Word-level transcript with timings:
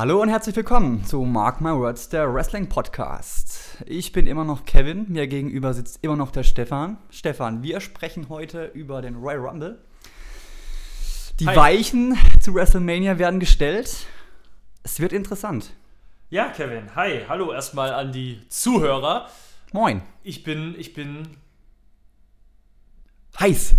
Hallo 0.00 0.22
und 0.22 0.30
herzlich 0.30 0.56
willkommen 0.56 1.04
zu 1.04 1.20
Mark 1.26 1.60
My 1.60 1.72
Words, 1.72 2.08
der 2.08 2.32
Wrestling 2.32 2.70
Podcast. 2.70 3.76
Ich 3.84 4.12
bin 4.12 4.26
immer 4.26 4.44
noch 4.44 4.64
Kevin, 4.64 5.04
mir 5.12 5.26
gegenüber 5.26 5.74
sitzt 5.74 5.98
immer 6.00 6.16
noch 6.16 6.30
der 6.30 6.42
Stefan. 6.42 6.96
Stefan, 7.10 7.62
wir 7.62 7.82
sprechen 7.82 8.30
heute 8.30 8.64
über 8.64 9.02
den 9.02 9.16
Royal 9.16 9.40
Rumble. 9.40 9.78
Die 11.38 11.46
Hi. 11.46 11.54
Weichen 11.54 12.16
zu 12.40 12.54
WrestleMania 12.54 13.18
werden 13.18 13.40
gestellt. 13.40 14.06
Es 14.84 15.00
wird 15.00 15.12
interessant. 15.12 15.74
Ja, 16.30 16.48
Kevin, 16.48 16.94
hi, 16.96 17.26
hallo 17.28 17.52
erstmal 17.52 17.92
an 17.92 18.10
die 18.10 18.40
Zuhörer. 18.48 19.28
Moin. 19.72 20.00
Ich 20.22 20.44
bin, 20.44 20.76
ich 20.78 20.94
bin 20.94 21.28
Heiß. 23.38 23.74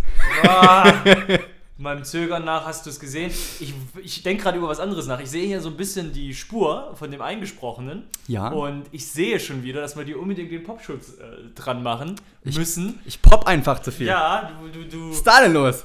ah, 0.47 0.93
meinem 1.81 2.03
Zögern 2.03 2.45
nach 2.45 2.65
hast 2.65 2.85
du 2.85 2.89
es 2.89 2.99
gesehen. 2.99 3.31
Ich, 3.59 3.73
ich 4.03 4.23
denke 4.23 4.43
gerade 4.43 4.57
über 4.57 4.67
was 4.69 4.79
anderes 4.79 5.07
nach. 5.07 5.19
Ich 5.19 5.29
sehe 5.29 5.45
hier 5.45 5.59
so 5.61 5.69
ein 5.69 5.77
bisschen 5.77 6.13
die 6.13 6.33
Spur 6.33 6.93
von 6.95 7.11
dem 7.11 7.21
Eingesprochenen. 7.21 8.03
Ja. 8.27 8.49
Und 8.49 8.85
ich 8.91 9.07
sehe 9.11 9.39
schon 9.39 9.63
wieder, 9.63 9.81
dass 9.81 9.97
wir 9.97 10.05
die 10.05 10.15
unbedingt 10.15 10.51
den 10.51 10.63
Popschutz 10.63 11.17
äh, 11.19 11.49
dran 11.55 11.83
machen 11.83 12.15
müssen. 12.43 12.99
Ich 13.05 13.21
pop 13.21 13.47
einfach 13.47 13.79
zu 13.81 13.91
viel. 13.91 14.07
Ja, 14.07 14.51
du, 14.61 14.69
du, 14.69 14.87
du. 14.87 15.09
Was 15.09 15.17
ist 15.17 15.27
da 15.27 15.41
denn 15.41 15.53
los? 15.53 15.83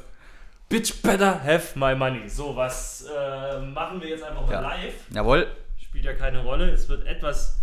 Bitch 0.69 1.01
better 1.03 1.43
have 1.45 1.79
my 1.79 1.95
money. 1.95 2.29
So, 2.29 2.55
was 2.57 3.05
äh, 3.07 3.61
machen 3.61 4.01
wir 4.01 4.09
jetzt 4.09 4.25
einfach 4.25 4.45
mal 4.47 4.53
Ja. 4.53 4.61
live? 4.61 4.95
Jawohl. 5.15 5.47
Spielt 5.81 6.05
ja 6.05 6.13
keine 6.15 6.43
Rolle. 6.43 6.71
Es 6.71 6.89
wird 6.89 7.07
etwas 7.07 7.57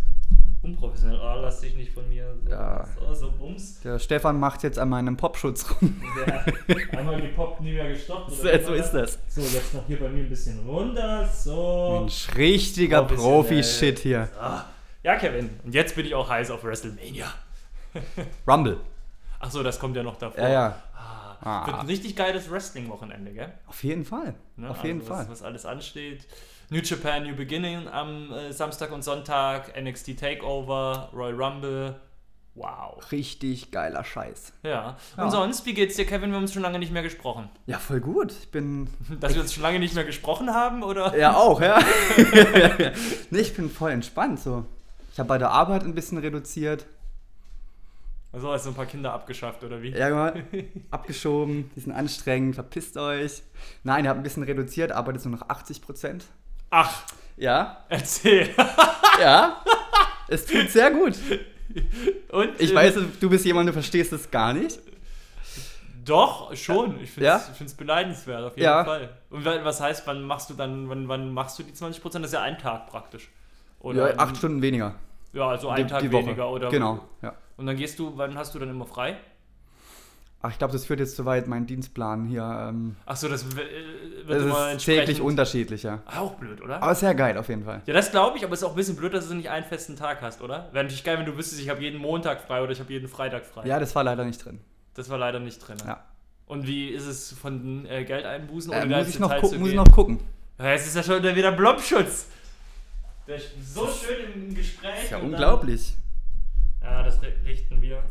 unprofessionell. 0.63 1.19
Oh, 1.21 1.41
lass 1.41 1.59
dich 1.61 1.75
nicht 1.75 1.91
von 1.93 2.07
mir. 2.09 2.35
So, 2.43 2.49
Ja. 2.49 2.87
so, 2.99 3.13
so 3.13 3.31
bums. 3.31 3.81
Der 3.81 3.99
Stefan 3.99 4.39
macht 4.39 4.63
jetzt 4.63 4.79
an 4.79 4.89
meinem 4.89 5.17
Popschutz 5.17 5.65
rum. 5.69 6.01
Der 6.25 6.99
einmal 6.99 7.21
gepoppt, 7.21 7.61
nie 7.61 7.73
mehr 7.73 7.89
gestoppt. 7.89 8.31
So, 8.31 8.43
so 8.43 8.73
ist 8.73 8.91
das. 8.91 9.19
So, 9.27 9.41
jetzt 9.41 9.73
noch 9.73 9.85
hier 9.87 9.99
bei 9.99 10.09
mir 10.09 10.23
ein 10.23 10.29
bisschen 10.29 10.59
runter. 10.67 11.27
So. 11.27 11.99
Mensch, 11.99 12.27
richtiger 12.35 13.03
Professionell. 13.03 13.33
Profi-Shit 13.43 13.99
hier. 13.99 14.29
Ah. 14.39 14.65
Ja, 15.03 15.17
Kevin. 15.17 15.49
Und 15.63 15.73
jetzt 15.75 15.95
bin 15.95 16.05
ich 16.05 16.15
auch 16.15 16.29
heiß 16.29 16.49
auf 16.51 16.63
WrestleMania. 16.63 17.27
Rumble. 18.47 18.77
Achso, 19.39 19.61
das 19.61 19.77
kommt 19.79 19.95
ja 19.97 20.03
noch 20.03 20.15
davor. 20.15 20.41
Ja, 20.41 20.49
ja. 20.49 20.83
Ah, 20.95 21.09
Ah. 21.45 21.67
Wird 21.67 21.77
ein 21.79 21.87
richtig 21.87 22.15
geiles 22.15 22.49
Wrestling-Wochenende, 22.49 23.33
gell? 23.33 23.51
Auf 23.67 23.83
jeden 23.83 24.05
Fall. 24.05 24.33
Ne? 24.55 24.69
Auf 24.69 24.81
jeden 24.85 25.01
also, 25.01 25.13
Fall. 25.13 25.23
Was, 25.23 25.29
was 25.29 25.43
alles 25.43 25.65
ansteht. 25.65 26.25
New 26.69 26.79
Japan, 26.79 27.23
New 27.23 27.35
Beginning 27.35 27.87
am 27.87 28.31
äh, 28.31 28.51
Samstag 28.51 28.91
und 28.91 29.03
Sonntag. 29.03 29.79
NXT 29.79 30.19
Takeover, 30.19 31.09
Royal 31.13 31.35
Rumble. 31.35 31.95
Wow. 32.55 33.11
Richtig 33.11 33.71
geiler 33.71 34.03
Scheiß. 34.03 34.53
Ja. 34.61 34.97
Ja. 35.17 35.23
Und 35.23 35.31
sonst, 35.31 35.65
wie 35.65 35.73
geht's 35.73 35.95
dir, 35.95 36.05
Kevin? 36.05 36.29
Wir 36.29 36.35
haben 36.35 36.43
uns 36.43 36.53
schon 36.53 36.61
lange 36.61 36.77
nicht 36.77 36.91
mehr 36.91 37.01
gesprochen. 37.01 37.49
Ja, 37.65 37.79
voll 37.79 37.99
gut. 37.99 38.31
Ich 38.31 38.51
bin. 38.51 38.87
Dass 39.19 39.33
wir 39.33 39.41
uns 39.41 39.53
schon 39.53 39.63
lange 39.63 39.79
nicht 39.79 39.95
mehr 39.95 40.03
gesprochen 40.03 40.53
haben, 40.53 40.83
oder? 40.83 41.17
Ja, 41.17 41.35
auch, 41.35 41.61
ja. 41.61 41.79
nee, 43.31 43.39
ich 43.39 43.55
bin 43.55 43.69
voll 43.71 43.91
entspannt. 43.91 44.39
So. 44.39 44.65
Ich 45.11 45.19
habe 45.19 45.27
bei 45.27 45.39
der 45.39 45.49
Arbeit 45.49 45.83
ein 45.83 45.95
bisschen 45.95 46.19
reduziert. 46.19 46.85
Also 48.31 48.51
hast 48.51 48.65
du 48.65 48.69
ein 48.69 48.75
paar 48.75 48.87
Kinder 48.87 49.13
abgeschafft, 49.13 49.63
oder 49.63 49.81
wie? 49.81 49.91
Ja, 49.91 50.09
mal, 50.09 50.43
abgeschoben. 50.89 51.69
Die 51.75 51.79
sind 51.79 51.91
anstrengend. 51.91 52.55
Verpisst 52.55 52.97
euch. 52.97 53.43
Nein, 53.83 54.05
ihr 54.05 54.09
habt 54.09 54.19
ein 54.19 54.23
bisschen 54.23 54.43
reduziert, 54.43 54.91
arbeitet 54.91 55.25
nur 55.25 55.37
noch 55.37 55.49
80 55.49 55.81
Prozent. 55.81 56.25
Ach, 56.75 57.03
Ja, 57.37 57.77
erzähl. 57.89 58.49
ja. 59.21 59.61
es 60.27 60.45
tut 60.45 60.69
sehr 60.71 60.89
gut. 60.91 61.13
Und? 62.31 62.59
Ich 62.59 62.71
äh, 62.71 62.75
weiß, 62.75 62.95
du 63.19 63.29
bist 63.29 63.45
jemand, 63.45 63.69
du 63.69 63.73
verstehst 63.73 64.11
es 64.11 64.29
gar 64.31 64.53
nicht. 64.53 64.79
Doch, 66.05 66.53
schon. 66.55 66.99
Ich 67.01 67.11
finde 67.11 67.27
Ja? 67.27 67.37
es 67.37 67.61
ich 67.61 67.77
beneidenswert, 67.77 68.43
auf 68.43 68.53
jeden 68.57 68.63
Ja. 68.65 68.83
Fall. 68.83 69.09
Und 69.29 69.45
wa- 69.45 69.63
was 69.63 69.79
heißt, 69.79 70.05
wann 70.07 70.23
machst 70.23 70.49
du 70.49 70.53
dann, 70.55 70.89
wann, 70.89 71.07
wann 71.07 71.31
machst 71.31 71.57
du 71.59 71.63
die 71.63 71.71
20%? 71.73 72.01
Das 72.19 72.23
ist 72.23 72.33
ja 72.33 72.41
ein 72.41 72.57
Tag 72.57 72.87
praktisch. 72.87 73.29
Ja, 73.83 74.17
acht 74.17 74.35
Stunden 74.37 74.61
weniger. 74.61 74.95
Ja, 75.31 75.49
also 75.49 75.69
ein 75.69 75.87
Tag 75.87 76.01
die 76.01 76.11
Woche. 76.11 76.25
weniger, 76.25 76.49
oder? 76.49 76.69
Genau, 76.69 77.03
ja. 77.21 77.33
Und 77.57 77.67
dann 77.67 77.77
gehst 77.77 77.99
du, 77.99 78.17
wann 78.17 78.35
hast 78.37 78.53
du 78.55 78.59
dann 78.59 78.69
immer 78.69 78.85
frei? 78.85 79.17
Ach, 80.45 80.51
ich 80.51 80.57
glaube, 80.57 80.73
das 80.73 80.83
führt 80.85 80.99
jetzt 80.99 81.15
zu 81.15 81.23
weit, 81.23 81.47
mein 81.47 81.65
Dienstplan 81.65 82.25
hier. 82.25 82.43
Ähm, 82.69 82.97
Achso, 83.05 83.29
das 83.29 83.55
w- 83.55 83.61
äh, 83.61 84.27
wird 84.27 84.39
das 84.39 84.43
immer 84.45 84.71
ist 84.73 84.83
täglich 84.83 84.97
entsprechend- 84.99 85.19
unterschiedlich, 85.21 85.83
ja. 85.83 86.01
Auch 86.05 86.33
blöd, 86.35 86.61
oder? 86.61 86.83
Aber 86.83 86.93
sehr 86.95 87.15
geil 87.15 87.37
auf 87.37 87.47
jeden 87.47 87.63
Fall. 87.63 87.81
ja, 87.85 87.93
das 87.93 88.11
glaube 88.11 88.37
ich, 88.37 88.43
aber 88.43 88.53
es 88.53 88.59
ist 88.59 88.65
auch 88.65 88.71
ein 88.71 88.75
bisschen 88.75 88.97
blöd, 88.97 89.13
dass 89.13 89.29
du 89.29 89.35
nicht 89.35 89.49
einen 89.49 89.65
festen 89.65 89.95
Tag 89.95 90.21
hast, 90.21 90.41
oder? 90.41 90.67
Wäre 90.73 90.83
natürlich 90.83 91.03
geil, 91.05 91.17
wenn 91.17 91.25
du 91.25 91.37
wüsstest, 91.37 91.61
ich 91.61 91.69
habe 91.69 91.81
jeden 91.81 91.99
Montag 91.99 92.41
frei 92.41 92.61
oder 92.61 92.73
ich 92.73 92.79
habe 92.81 92.91
jeden 92.91 93.07
Freitag 93.07 93.45
frei. 93.45 93.65
Ja, 93.65 93.79
das 93.79 93.95
war 93.95 94.03
leider 94.03 94.25
nicht 94.25 94.43
drin. 94.43 94.59
Das 94.95 95.09
war 95.09 95.17
leider 95.17 95.39
nicht 95.39 95.59
drin. 95.65 95.77
Ja. 95.87 96.03
Und 96.45 96.67
wie 96.67 96.89
ist 96.89 97.05
es 97.07 97.31
von 97.31 97.63
den 97.63 97.85
äh, 97.85 98.03
Geldeinbußen? 98.03 98.73
Äh, 98.73 98.85
muss, 98.85 99.07
ich 99.07 99.19
noch 99.19 99.35
gucken, 99.39 99.59
muss 99.61 99.69
ich 99.69 99.75
noch 99.75 99.91
gucken. 99.91 100.19
Ja, 100.59 100.73
es 100.73 100.85
ist 100.85 100.95
ja 100.97 101.03
schon 101.03 101.23
wieder 101.23 101.51
Blobschutz. 101.53 102.27
Der 103.27 103.37
ist 103.37 103.51
so 103.73 103.87
schön 103.87 104.33
im 104.49 104.53
Gespräch. 104.53 105.05
Ist 105.05 105.11
ja 105.11 105.17
und 105.19 105.23
dann- 105.23 105.31
unglaublich. 105.31 105.93
Ja, 106.81 107.01
das 107.01 107.17
ri- 107.21 107.45
richten 107.45 107.81
wir. 107.81 108.03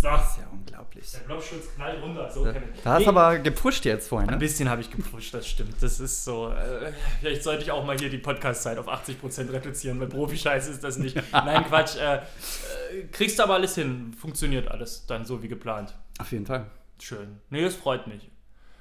So. 0.00 0.08
ist 0.08 0.38
ja 0.38 0.48
unglaublich. 0.50 1.12
Der 1.12 1.18
Blobschutz 1.18 1.74
knallt 1.74 2.02
runter. 2.02 2.30
So 2.30 2.44
Da, 2.44 2.54
da 2.84 2.92
hast 2.92 3.00
Nee, 3.00 3.06
aber 3.08 3.38
gepusht 3.38 3.84
jetzt 3.84 4.08
vorhin, 4.08 4.30
Ein 4.30 4.34
ne? 4.34 4.38
bisschen 4.38 4.70
habe 4.70 4.80
ich 4.80 4.90
gepusht, 4.90 5.34
das 5.34 5.46
stimmt. 5.46 5.74
Das 5.80 6.00
ist 6.00 6.24
so. 6.24 6.48
Äh, 6.48 6.92
vielleicht 7.20 7.42
sollte 7.42 7.64
ich 7.64 7.70
auch 7.70 7.84
mal 7.84 7.98
hier 7.98 8.08
die 8.08 8.16
Podcast-Zeit 8.16 8.78
auf 8.78 8.88
80% 8.88 9.52
reduzieren, 9.52 10.00
weil 10.00 10.06
Profi-Scheiß 10.06 10.68
ist 10.68 10.82
das 10.82 10.96
nicht. 10.96 11.16
Nein, 11.32 11.64
Quatsch. 11.64 11.96
Äh, 11.96 12.16
äh, 12.16 12.20
kriegst 13.12 13.38
du 13.38 13.42
aber 13.42 13.54
alles 13.54 13.74
hin. 13.74 14.14
Funktioniert 14.18 14.68
alles 14.68 15.04
dann 15.04 15.26
so 15.26 15.42
wie 15.42 15.48
geplant. 15.48 15.94
Auf 16.18 16.32
jeden 16.32 16.46
Fall. 16.46 16.66
Schön. 16.98 17.38
Nee, 17.50 17.62
das 17.62 17.74
freut 17.74 18.06
mich. 18.06 18.30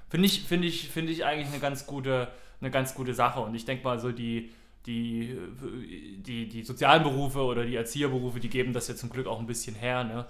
Finde 0.09 0.25
ich, 0.25 0.43
finde 0.43 0.67
ich, 0.67 0.87
finde 0.89 1.11
ich 1.11 1.25
eigentlich 1.25 1.49
eine 1.49 1.59
ganz 1.59 1.85
gute, 1.85 2.29
eine 2.61 2.71
ganz 2.71 2.95
gute 2.95 3.13
Sache. 3.13 3.41
Und 3.41 3.53
ich 3.55 3.65
denke 3.65 3.83
mal, 3.83 3.99
so 3.99 4.13
die, 4.13 4.51
die, 4.85 5.37
die, 6.17 6.47
die 6.47 6.63
sozialen 6.63 7.03
Berufe 7.03 7.39
oder 7.39 7.65
die 7.65 7.75
Erzieherberufe, 7.75 8.39
die 8.39 8.49
geben 8.49 8.71
das 8.71 8.87
ja 8.87 8.95
zum 8.95 9.09
Glück 9.09 9.27
auch 9.27 9.39
ein 9.39 9.47
bisschen 9.47 9.75
her, 9.75 10.05
ne? 10.05 10.25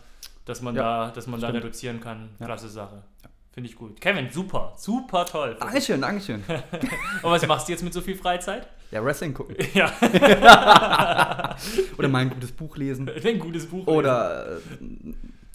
Dass 0.49 0.61
man 0.63 0.75
Ja, 0.75 1.05
da, 1.05 1.11
dass 1.11 1.27
man 1.27 1.39
da 1.39 1.49
stimmt. 1.49 1.63
reduzieren 1.63 1.99
kann. 2.01 2.29
Ja. 2.39 2.47
Klasse 2.47 2.69
Sache. 2.69 3.03
Finde 3.51 3.69
ich 3.69 3.75
gut. 3.75 4.01
Kevin, 4.01 4.29
super, 4.31 4.73
super 4.77 5.25
toll. 5.25 5.55
Dankeschön, 5.59 6.01
Dankeschön. 6.01 6.43
Und 7.21 7.31
was 7.31 7.45
machst 7.45 7.67
du 7.67 7.71
jetzt 7.71 7.83
mit 7.83 7.93
so 7.93 8.01
viel 8.01 8.15
Freizeit? 8.15 8.67
Ja, 8.89 9.03
Wrestling 9.05 9.33
gucken. 9.35 9.55
Ja, 9.75 9.91
Oder 11.97 12.07
mal 12.07 12.19
ein 12.19 12.29
gutes 12.31 12.51
Buch 12.51 12.75
lesen. 12.77 13.07
ein 13.09 13.39
gutes 13.39 13.67
Buch. 13.67 13.85
Oder 13.87 14.57
äh, 14.57 14.59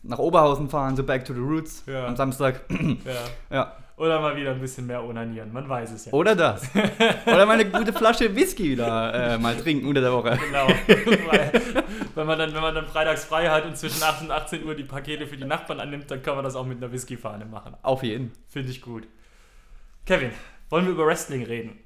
nach 0.04 0.18
Oberhausen 0.18 0.68
fahren, 0.70 0.94
so 0.96 1.02
Back 1.02 1.24
to 1.24 1.34
the 1.34 1.40
Roots 1.40 1.82
Ja. 1.86 2.06
am 2.06 2.14
Samstag. 2.16 2.60
lesen. 2.68 2.98
Ja. 3.04 3.12
Ja. 3.50 3.72
Oder 3.96 4.20
mal 4.20 4.36
wieder 4.36 4.50
ein 4.50 4.60
bisschen 4.60 4.86
mehr 4.86 5.04
onanieren. 5.04 5.52
Man 5.52 5.68
weiß 5.68 5.92
es 5.92 6.06
ja. 6.06 6.12
Oder 6.12 6.34
das. 6.34 6.68
Oder 7.26 7.46
mal 7.46 7.52
eine 7.52 7.70
gute 7.70 7.92
Flasche 7.92 8.34
Whisky 8.34 8.72
wieder 8.72 9.34
äh, 9.34 9.38
mal 9.38 9.56
trinken 9.56 9.86
unter 9.86 10.00
der 10.00 10.12
Woche. 10.12 10.36
Genau. 10.36 10.66
Wenn, 12.16 12.26
man 12.26 12.38
dann, 12.38 12.54
wenn 12.54 12.62
man 12.62 12.74
dann 12.74 12.86
freitags 12.86 13.24
frei 13.24 13.48
hat 13.48 13.64
und 13.66 13.76
zwischen 13.76 14.02
8 14.02 14.22
und 14.22 14.30
18 14.30 14.64
Uhr 14.64 14.76
die 14.76 14.84
Pakete 14.84 15.26
für 15.26 15.36
die 15.36 15.44
Nachbarn 15.44 15.80
annimmt, 15.80 16.08
dann 16.10 16.22
kann 16.22 16.36
man 16.36 16.44
das 16.44 16.54
auch 16.54 16.64
mit 16.64 16.78
einer 16.78 16.92
Whiskyfahne 16.92 17.44
machen. 17.44 17.74
Auf 17.82 18.04
jeden. 18.04 18.30
Finde 18.48 18.70
ich 18.70 18.80
gut. 18.80 19.08
Kevin, 20.06 20.30
wollen 20.70 20.84
wir 20.84 20.92
über 20.92 21.06
Wrestling 21.06 21.44
reden? 21.44 21.78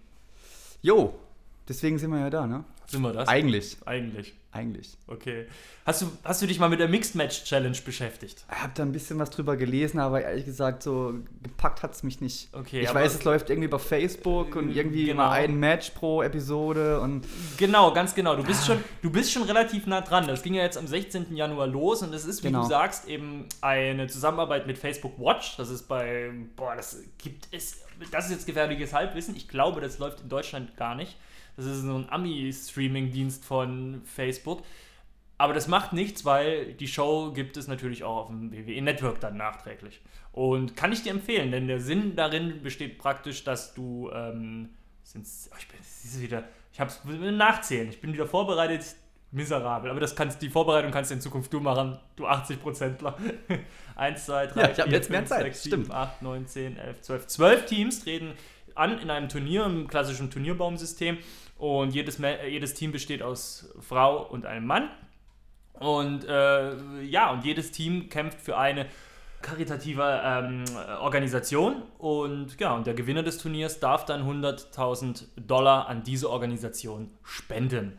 Jo, 0.82 1.18
deswegen 1.66 1.98
sind 1.98 2.10
wir 2.10 2.20
ja 2.20 2.30
da, 2.30 2.46
ne? 2.46 2.64
Sind 2.90 3.02
wir 3.02 3.12
das? 3.12 3.28
Eigentlich. 3.28 3.76
Eigentlich. 3.84 4.32
Eigentlich. 4.50 4.96
Okay. 5.06 5.46
Hast 5.84 6.00
du, 6.00 6.10
hast 6.24 6.40
du 6.40 6.46
dich 6.46 6.58
mal 6.58 6.70
mit 6.70 6.80
der 6.80 6.88
Mixed 6.88 7.14
Match 7.14 7.44
Challenge 7.44 7.76
beschäftigt? 7.84 8.46
Ich 8.50 8.62
habe 8.62 8.72
da 8.74 8.82
ein 8.82 8.92
bisschen 8.92 9.18
was 9.18 9.28
drüber 9.28 9.58
gelesen, 9.58 10.00
aber 10.00 10.22
ehrlich 10.22 10.46
gesagt, 10.46 10.82
so 10.82 11.12
gepackt 11.42 11.82
hat 11.82 11.92
es 11.94 12.02
mich 12.02 12.22
nicht. 12.22 12.48
Okay, 12.54 12.80
ich 12.80 12.92
weiß, 12.92 13.14
es 13.14 13.24
läuft 13.24 13.50
irgendwie 13.50 13.66
über 13.66 13.78
Facebook 13.78 14.56
und 14.56 14.74
irgendwie 14.74 15.04
Genau. 15.04 15.24
immer 15.24 15.30
ein 15.32 15.56
Match 15.60 15.90
pro 15.90 16.22
Episode 16.22 16.98
und 17.00 17.26
Genau, 17.58 17.92
ganz 17.92 18.14
genau. 18.14 18.36
Du 18.36 18.42
bist, 18.42 18.64
schon, 18.66 18.82
du 19.02 19.10
bist 19.10 19.32
schon 19.32 19.42
relativ 19.42 19.86
nah 19.86 20.00
dran. 20.00 20.26
Das 20.26 20.42
ging 20.42 20.54
ja 20.54 20.62
jetzt 20.62 20.78
am 20.78 20.86
16. 20.86 21.36
Januar 21.36 21.66
los 21.66 22.02
und 22.02 22.14
es 22.14 22.24
ist, 22.24 22.42
wie 22.42 22.46
Genau. 22.48 22.62
du 22.62 22.68
sagst, 22.68 23.06
eben 23.06 23.44
eine 23.60 24.06
Zusammenarbeit 24.06 24.66
mit 24.66 24.78
Facebook 24.78 25.18
Watch. 25.20 25.58
Das 25.58 25.68
ist 25.68 25.88
bei, 25.88 26.30
boah, 26.56 26.74
das 26.74 27.02
gibt 27.18 27.48
es, 27.52 27.82
das 28.10 28.24
ist 28.26 28.30
jetzt 28.30 28.46
gefährliches 28.46 28.94
Halbwissen. 28.94 29.36
Ich 29.36 29.46
glaube, 29.46 29.82
das 29.82 29.98
läuft 29.98 30.22
in 30.22 30.30
Deutschland 30.30 30.74
gar 30.78 30.94
nicht. 30.94 31.16
Das 31.58 31.66
ist 31.66 31.82
so 31.82 31.96
ein 31.96 32.08
Ami-Streaming-Dienst 32.08 33.44
von 33.44 34.00
Facebook. 34.04 34.62
Aber 35.38 35.54
das 35.54 35.66
macht 35.66 35.92
nichts, 35.92 36.24
weil 36.24 36.72
die 36.74 36.86
Show 36.86 37.32
gibt 37.32 37.56
es 37.56 37.66
natürlich 37.66 38.04
auch 38.04 38.16
auf 38.18 38.26
dem 38.28 38.52
WWE 38.52 38.80
Network 38.80 39.18
dann 39.18 39.36
nachträglich. 39.36 40.00
Und 40.30 40.76
kann 40.76 40.92
ich 40.92 41.02
dir 41.02 41.10
empfehlen, 41.10 41.50
denn 41.50 41.66
der 41.66 41.80
Sinn 41.80 42.14
darin 42.14 42.62
besteht 42.62 42.98
praktisch, 42.98 43.42
dass 43.42 43.74
du, 43.74 44.08
ähm, 44.12 44.68
sind's, 45.02 45.50
oh, 45.52 45.56
ich 45.58 45.66
bin, 45.66 46.22
wieder, 46.22 46.44
ich 46.72 46.78
hab's 46.78 47.00
nachzählen, 47.04 47.88
ich 47.88 48.00
bin 48.00 48.12
wieder 48.12 48.26
vorbereitet, 48.26 48.94
miserabel, 49.32 49.90
aber 49.90 50.00
das 50.00 50.14
kannst, 50.14 50.40
die 50.40 50.50
Vorbereitung 50.50 50.92
kannst 50.92 51.10
du 51.10 51.16
in 51.16 51.20
Zukunft 51.20 51.52
du 51.52 51.58
machen, 51.58 51.98
du 52.14 52.26
80%ler. 52.26 53.16
1, 53.96 54.26
2, 54.26 54.46
3, 54.46 54.60
Ja, 54.60 54.70
ich 54.70 54.78
hab 54.78 54.88
jetzt 54.88 55.10
mehr 55.10 55.26
Zeit, 55.26 55.42
6, 55.42 55.60
stimmt. 55.66 55.86
7, 55.86 55.96
8, 55.96 56.22
9, 56.22 56.46
10, 56.46 56.76
11, 56.78 57.00
12. 57.02 57.26
12 57.26 57.66
Teams 57.66 58.00
treten 58.04 58.32
an 58.76 58.98
in 59.00 59.10
einem 59.10 59.28
Turnier, 59.28 59.64
im 59.64 59.88
klassischen 59.88 60.30
Turnierbaumsystem 60.30 61.18
und 61.58 61.94
jedes, 61.94 62.18
jedes 62.48 62.74
Team 62.74 62.92
besteht 62.92 63.22
aus 63.22 63.74
Frau 63.80 64.22
und 64.22 64.46
einem 64.46 64.66
Mann. 64.66 64.90
Und 65.74 66.24
äh, 66.24 67.02
ja, 67.02 67.30
und 67.30 67.44
jedes 67.44 67.70
Team 67.70 68.08
kämpft 68.08 68.40
für 68.40 68.56
eine 68.56 68.86
karitative 69.42 70.20
ähm, 70.24 70.64
Organisation 71.00 71.82
und 71.98 72.58
ja, 72.58 72.74
und 72.74 72.86
der 72.86 72.94
Gewinner 72.94 73.22
des 73.22 73.38
Turniers 73.38 73.78
darf 73.78 74.04
dann 74.04 74.22
100.000 74.22 75.26
Dollar 75.36 75.86
an 75.88 76.02
diese 76.02 76.30
Organisation 76.30 77.10
spenden. 77.22 77.98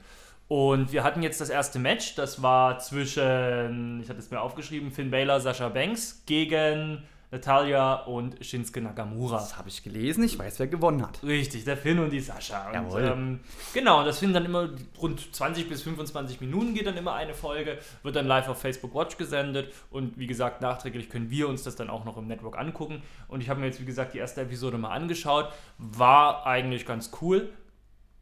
Und 0.50 0.92
wir 0.92 1.04
hatten 1.04 1.22
jetzt 1.22 1.40
das 1.40 1.50
erste 1.50 1.80
Match, 1.80 2.16
das 2.16 2.42
war 2.42 2.80
zwischen, 2.80 4.02
ich 4.02 4.10
hatte 4.10 4.20
es 4.20 4.32
mir 4.32 4.42
aufgeschrieben, 4.42 4.92
Finn 4.92 5.12
Balor, 5.12 5.40
Sascha 5.40 5.70
Banks 5.70 6.24
gegen 6.26 7.04
Natalia 7.32 7.94
und 7.94 8.44
Shinsuke 8.44 8.82
Nakamura. 8.82 9.38
Das 9.38 9.58
habe 9.58 9.70
ich 9.70 9.84
gelesen, 9.84 10.24
ich 10.24 10.40
weiß, 10.40 10.60
wer 10.60 10.68
gewonnen 10.68 11.04
hat. 11.04 11.22
Richtig, 11.24 11.64
der 11.64 11.78
Finn 11.78 12.00
und 12.00 12.10
die 12.10 12.20
Sascha. 12.20 12.68
Und, 12.68 12.74
Jawohl. 12.74 13.04
ähm, 13.04 13.40
genau, 13.74 14.04
das 14.04 14.20
finden 14.20 14.34
dann 14.34 14.46
immer 14.46 14.70
rund 15.00 15.36
20 15.36 15.70
bis 15.70 15.84
25 15.84 16.42
Minuten 16.42 16.74
geht 16.74 16.88
dann 16.88 16.98
immer 16.98 17.14
eine 17.14 17.34
Folge, 17.34 17.78
wird 18.04 18.16
dann 18.16 18.26
live 18.26 18.48
auf 18.50 18.60
Facebook 18.60 18.96
Watch 18.96 19.18
gesendet 19.18 19.72
und 19.92 20.18
wie 20.18 20.28
gesagt, 20.28 20.62
nachträglich 20.62 21.10
können 21.10 21.30
wir 21.30 21.48
uns 21.48 21.64
das 21.64 21.76
dann 21.76 21.90
auch 21.90 22.04
noch 22.06 22.18
im 22.18 22.28
Network 22.28 22.58
angucken. 22.58 23.04
Und 23.28 23.42
ich 23.42 23.50
habe 23.50 23.60
mir 23.60 23.68
jetzt, 23.68 23.80
wie 23.80 23.86
gesagt, 23.86 24.14
die 24.14 24.18
erste 24.18 24.42
Episode 24.42 24.78
mal 24.78 24.92
angeschaut. 24.92 25.52
War 25.78 26.48
eigentlich 26.48 26.86
ganz 26.86 27.12
cool, 27.22 27.50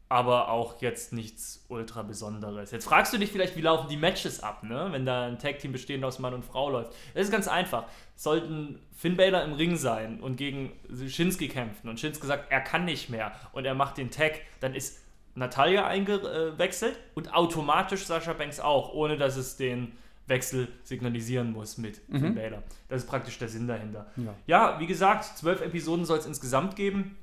aber 0.10 0.50
auch 0.50 0.82
jetzt 0.82 1.12
nichts 1.12 1.66
ultra 1.68 2.02
Besonderes. 2.02 2.72
Jetzt 2.72 2.86
fragst 2.86 3.12
du 3.14 3.18
dich 3.18 3.32
vielleicht, 3.32 3.58
wie 3.58 3.62
laufen 3.62 3.90
die 3.90 3.98
Matches 3.98 4.42
ab, 4.42 4.64
ne? 4.64 4.88
wenn 4.92 5.06
da 5.06 5.26
ein 5.26 5.38
Tag-Team 5.38 5.74
bestehend 5.74 6.04
aus 6.06 6.20
Mann 6.20 6.34
und 6.34 6.46
Frau 6.46 6.70
läuft. 6.70 6.94
Das 7.14 7.26
ist 7.26 7.32
ganz 7.32 7.48
einfach. 7.48 7.86
Sollten 8.16 8.80
Finn 8.96 9.18
Balor 9.18 9.44
im 9.44 9.54
Ring 9.54 9.76
sein 9.76 10.22
und 10.22 10.38
gegen 10.38 10.72
Shinsuke 11.08 11.50
kämpfen 11.50 11.90
und 11.90 12.00
Shinsuke 12.00 12.26
sagt, 12.26 12.52
er 12.52 12.62
kann 12.62 12.86
nicht 12.86 13.10
mehr 13.10 13.34
und 13.52 13.66
er 13.66 13.76
macht 13.76 13.98
den 13.98 14.10
Tag, 14.10 14.40
dann 14.62 14.74
ist 14.74 15.04
Natalia 15.36 15.86
eingewechselt 15.86 16.98
und 17.14 17.34
automatisch 17.34 18.06
Sascha 18.06 18.34
Banks 18.34 18.60
auch, 18.60 18.94
ohne 18.94 19.18
dass 19.18 19.36
es 19.36 19.58
den 19.58 19.92
Wechsel 20.26 20.70
signalisieren 20.84 21.52
muss 21.52 21.78
mit 21.78 22.02
Finn 22.10 22.34
Balor. 22.34 22.64
Das 22.88 23.04
ist 23.04 23.10
praktisch 23.10 23.38
der 23.40 23.50
Sinn 23.50 23.68
dahinter. 23.68 24.08
Ja. 24.16 24.34
Ja, 24.48 24.80
wie 24.80 24.88
gesagt, 24.88 25.38
zwölf 25.38 25.62
Episoden 25.62 26.06
soll 26.06 26.18
es 26.18 26.26
insgesamt 26.26 26.76
geben. 26.76 27.18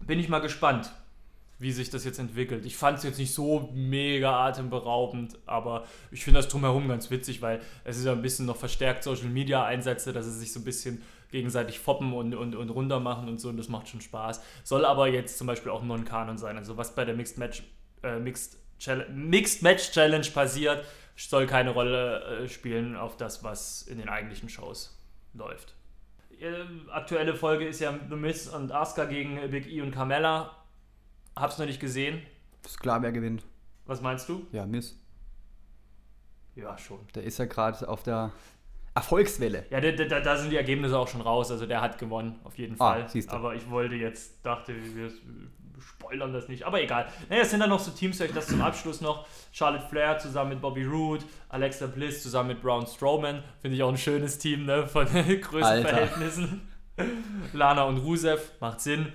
Bin 0.00 0.18
ich 0.18 0.28
mal 0.28 0.40
gespannt, 0.40 0.92
wie 1.60 1.72
sich 1.72 1.90
das 1.90 2.04
jetzt 2.04 2.18
entwickelt. 2.18 2.64
Ich 2.64 2.76
fand 2.76 2.98
es 2.98 3.04
jetzt 3.04 3.18
nicht 3.18 3.34
so 3.34 3.68
mega 3.74 4.46
atemberaubend, 4.46 5.38
aber 5.44 5.84
ich 6.10 6.24
finde 6.24 6.38
das 6.38 6.48
drumherum 6.48 6.88
ganz 6.88 7.10
witzig, 7.10 7.42
weil 7.42 7.60
es 7.84 7.98
ist 7.98 8.06
ja 8.06 8.12
ein 8.12 8.22
bisschen 8.22 8.46
noch 8.46 8.56
verstärkt 8.56 9.04
Social 9.04 9.28
Media 9.28 9.62
Einsätze, 9.62 10.14
dass 10.14 10.24
sie 10.24 10.32
sich 10.32 10.54
so 10.54 10.60
ein 10.60 10.64
bisschen 10.64 11.02
gegenseitig 11.30 11.78
foppen 11.78 12.14
und, 12.14 12.34
und, 12.34 12.56
und 12.56 12.70
runter 12.70 12.98
machen 12.98 13.28
und 13.28 13.38
so 13.40 13.50
und 13.50 13.58
das 13.58 13.68
macht 13.68 13.88
schon 13.88 14.00
Spaß. 14.00 14.40
Soll 14.64 14.86
aber 14.86 15.08
jetzt 15.08 15.36
zum 15.36 15.46
Beispiel 15.46 15.70
auch 15.70 15.82
Non-Kanon 15.82 16.38
sein. 16.38 16.56
Also 16.56 16.78
was 16.78 16.94
bei 16.94 17.04
der 17.04 17.14
Mixed 17.14 17.36
Match, 17.36 17.62
äh, 18.02 18.18
Mixed, 18.18 18.56
Challenge, 18.78 19.10
Mixed 19.10 19.62
Match 19.62 19.92
Challenge 19.92 20.26
passiert, 20.32 20.82
soll 21.14 21.46
keine 21.46 21.70
Rolle 21.70 22.24
äh, 22.24 22.48
spielen 22.48 22.96
auf 22.96 23.18
das, 23.18 23.44
was 23.44 23.82
in 23.82 23.98
den 23.98 24.08
eigentlichen 24.08 24.48
Shows 24.48 24.98
läuft. 25.34 25.74
Äh, 26.40 26.64
aktuelle 26.90 27.34
Folge 27.34 27.66
ist 27.66 27.80
ja 27.80 27.94
The 28.08 28.16
Miz 28.16 28.48
und 28.48 28.72
Asuka 28.72 29.04
gegen 29.04 29.38
Big 29.50 29.70
E 29.70 29.82
und 29.82 29.90
Carmella. 29.90 30.56
Hab's 31.40 31.58
noch 31.58 31.66
nicht 31.66 31.80
gesehen. 31.80 32.22
Ist 32.64 32.80
klar, 32.80 33.00
wer 33.02 33.12
gewinnt. 33.12 33.44
Was 33.86 34.00
meinst 34.00 34.28
du? 34.28 34.46
Ja, 34.52 34.66
Miss. 34.66 34.96
Ja, 36.54 36.76
schon. 36.78 37.00
Der 37.14 37.22
ist 37.24 37.38
ja 37.38 37.46
gerade 37.46 37.88
auf 37.88 38.02
der 38.02 38.32
Erfolgswelle. 38.94 39.64
Ja, 39.70 39.80
da, 39.80 39.92
da, 39.92 40.20
da 40.20 40.36
sind 40.36 40.50
die 40.50 40.56
Ergebnisse 40.56 40.98
auch 40.98 41.08
schon 41.08 41.20
raus. 41.20 41.50
Also 41.50 41.66
der 41.66 41.80
hat 41.80 41.98
gewonnen, 41.98 42.38
auf 42.44 42.58
jeden 42.58 42.74
Ah, 42.74 42.92
Fall. 42.92 43.08
siehst 43.08 43.30
du. 43.30 43.36
Aber 43.36 43.54
ich 43.54 43.68
wollte 43.70 43.94
jetzt, 43.94 44.44
dachte, 44.44 44.74
wir 44.94 45.10
spoilern 45.80 46.32
das 46.32 46.48
nicht. 46.48 46.64
Aber 46.64 46.82
egal. 46.82 47.06
Naja, 47.28 47.42
es 47.42 47.50
sind 47.50 47.60
dann 47.60 47.70
noch 47.70 47.78
so 47.80 47.90
Teams, 47.92 48.16
vielleicht 48.18 48.36
das 48.36 48.48
zum 48.48 48.60
Abschluss 48.60 49.00
noch. 49.00 49.26
Charlotte 49.52 49.86
Flair 49.88 50.18
zusammen 50.18 50.50
mit 50.50 50.60
Bobby 50.60 50.84
Roode, 50.84 51.24
Alexa 51.48 51.86
Bliss 51.86 52.22
zusammen 52.22 52.48
mit 52.48 52.60
Braun 52.62 52.86
Strowman. 52.86 53.42
Finde 53.62 53.76
ich 53.76 53.82
auch 53.82 53.88
ein 53.88 53.96
schönes 53.96 54.38
Team, 54.38 54.66
ne? 54.66 54.86
Von 54.86 55.06
Größenverhältnissen. 55.40 56.68
Lana 57.54 57.84
und 57.84 57.98
Rusev, 57.98 58.52
macht 58.60 58.80
Sinn. 58.80 59.12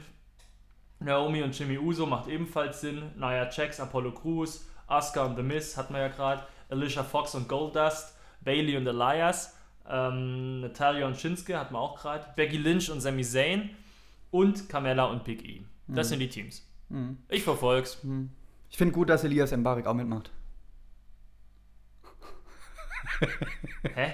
Naomi 1.05 1.43
und 1.43 1.57
Jimmy 1.57 1.77
Uso 1.77 2.05
macht 2.05 2.27
ebenfalls 2.27 2.81
Sinn. 2.81 3.11
Nia 3.15 3.49
Jax, 3.49 3.79
Apollo 3.79 4.13
Crews, 4.13 4.67
Asuka 4.87 5.25
und 5.25 5.35
The 5.35 5.43
Miz 5.43 5.77
hatten 5.77 5.93
wir 5.93 6.01
ja 6.01 6.07
gerade. 6.07 6.43
Alicia 6.69 7.03
Fox 7.03 7.35
und 7.35 7.47
Goldust, 7.47 8.17
Bailey 8.41 8.75
und 8.75 8.87
Elias, 8.87 9.55
ähm, 9.87 10.61
Natalia 10.61 11.05
und 11.05 11.15
Shinsuke 11.15 11.57
hatten 11.57 11.75
wir 11.75 11.79
auch 11.79 12.01
gerade. 12.01 12.25
Becky 12.35 12.57
Lynch 12.57 12.89
und 12.89 13.01
Sami 13.01 13.23
Zayn 13.23 13.69
und 14.31 14.67
Carmella 14.67 15.05
und 15.05 15.23
Big 15.23 15.45
E. 15.47 15.61
Das 15.87 16.09
sind 16.09 16.19
die 16.19 16.27
Teams. 16.27 16.67
Mhm. 16.89 17.19
Ich 17.29 17.43
verfolg's. 17.43 18.03
Ich 18.71 18.77
finde 18.77 18.93
gut, 18.93 19.09
dass 19.09 19.23
Elias 19.23 19.55
Mbarek 19.55 19.85
auch 19.85 19.93
mitmacht. 19.93 20.31
Hä? 23.93 24.13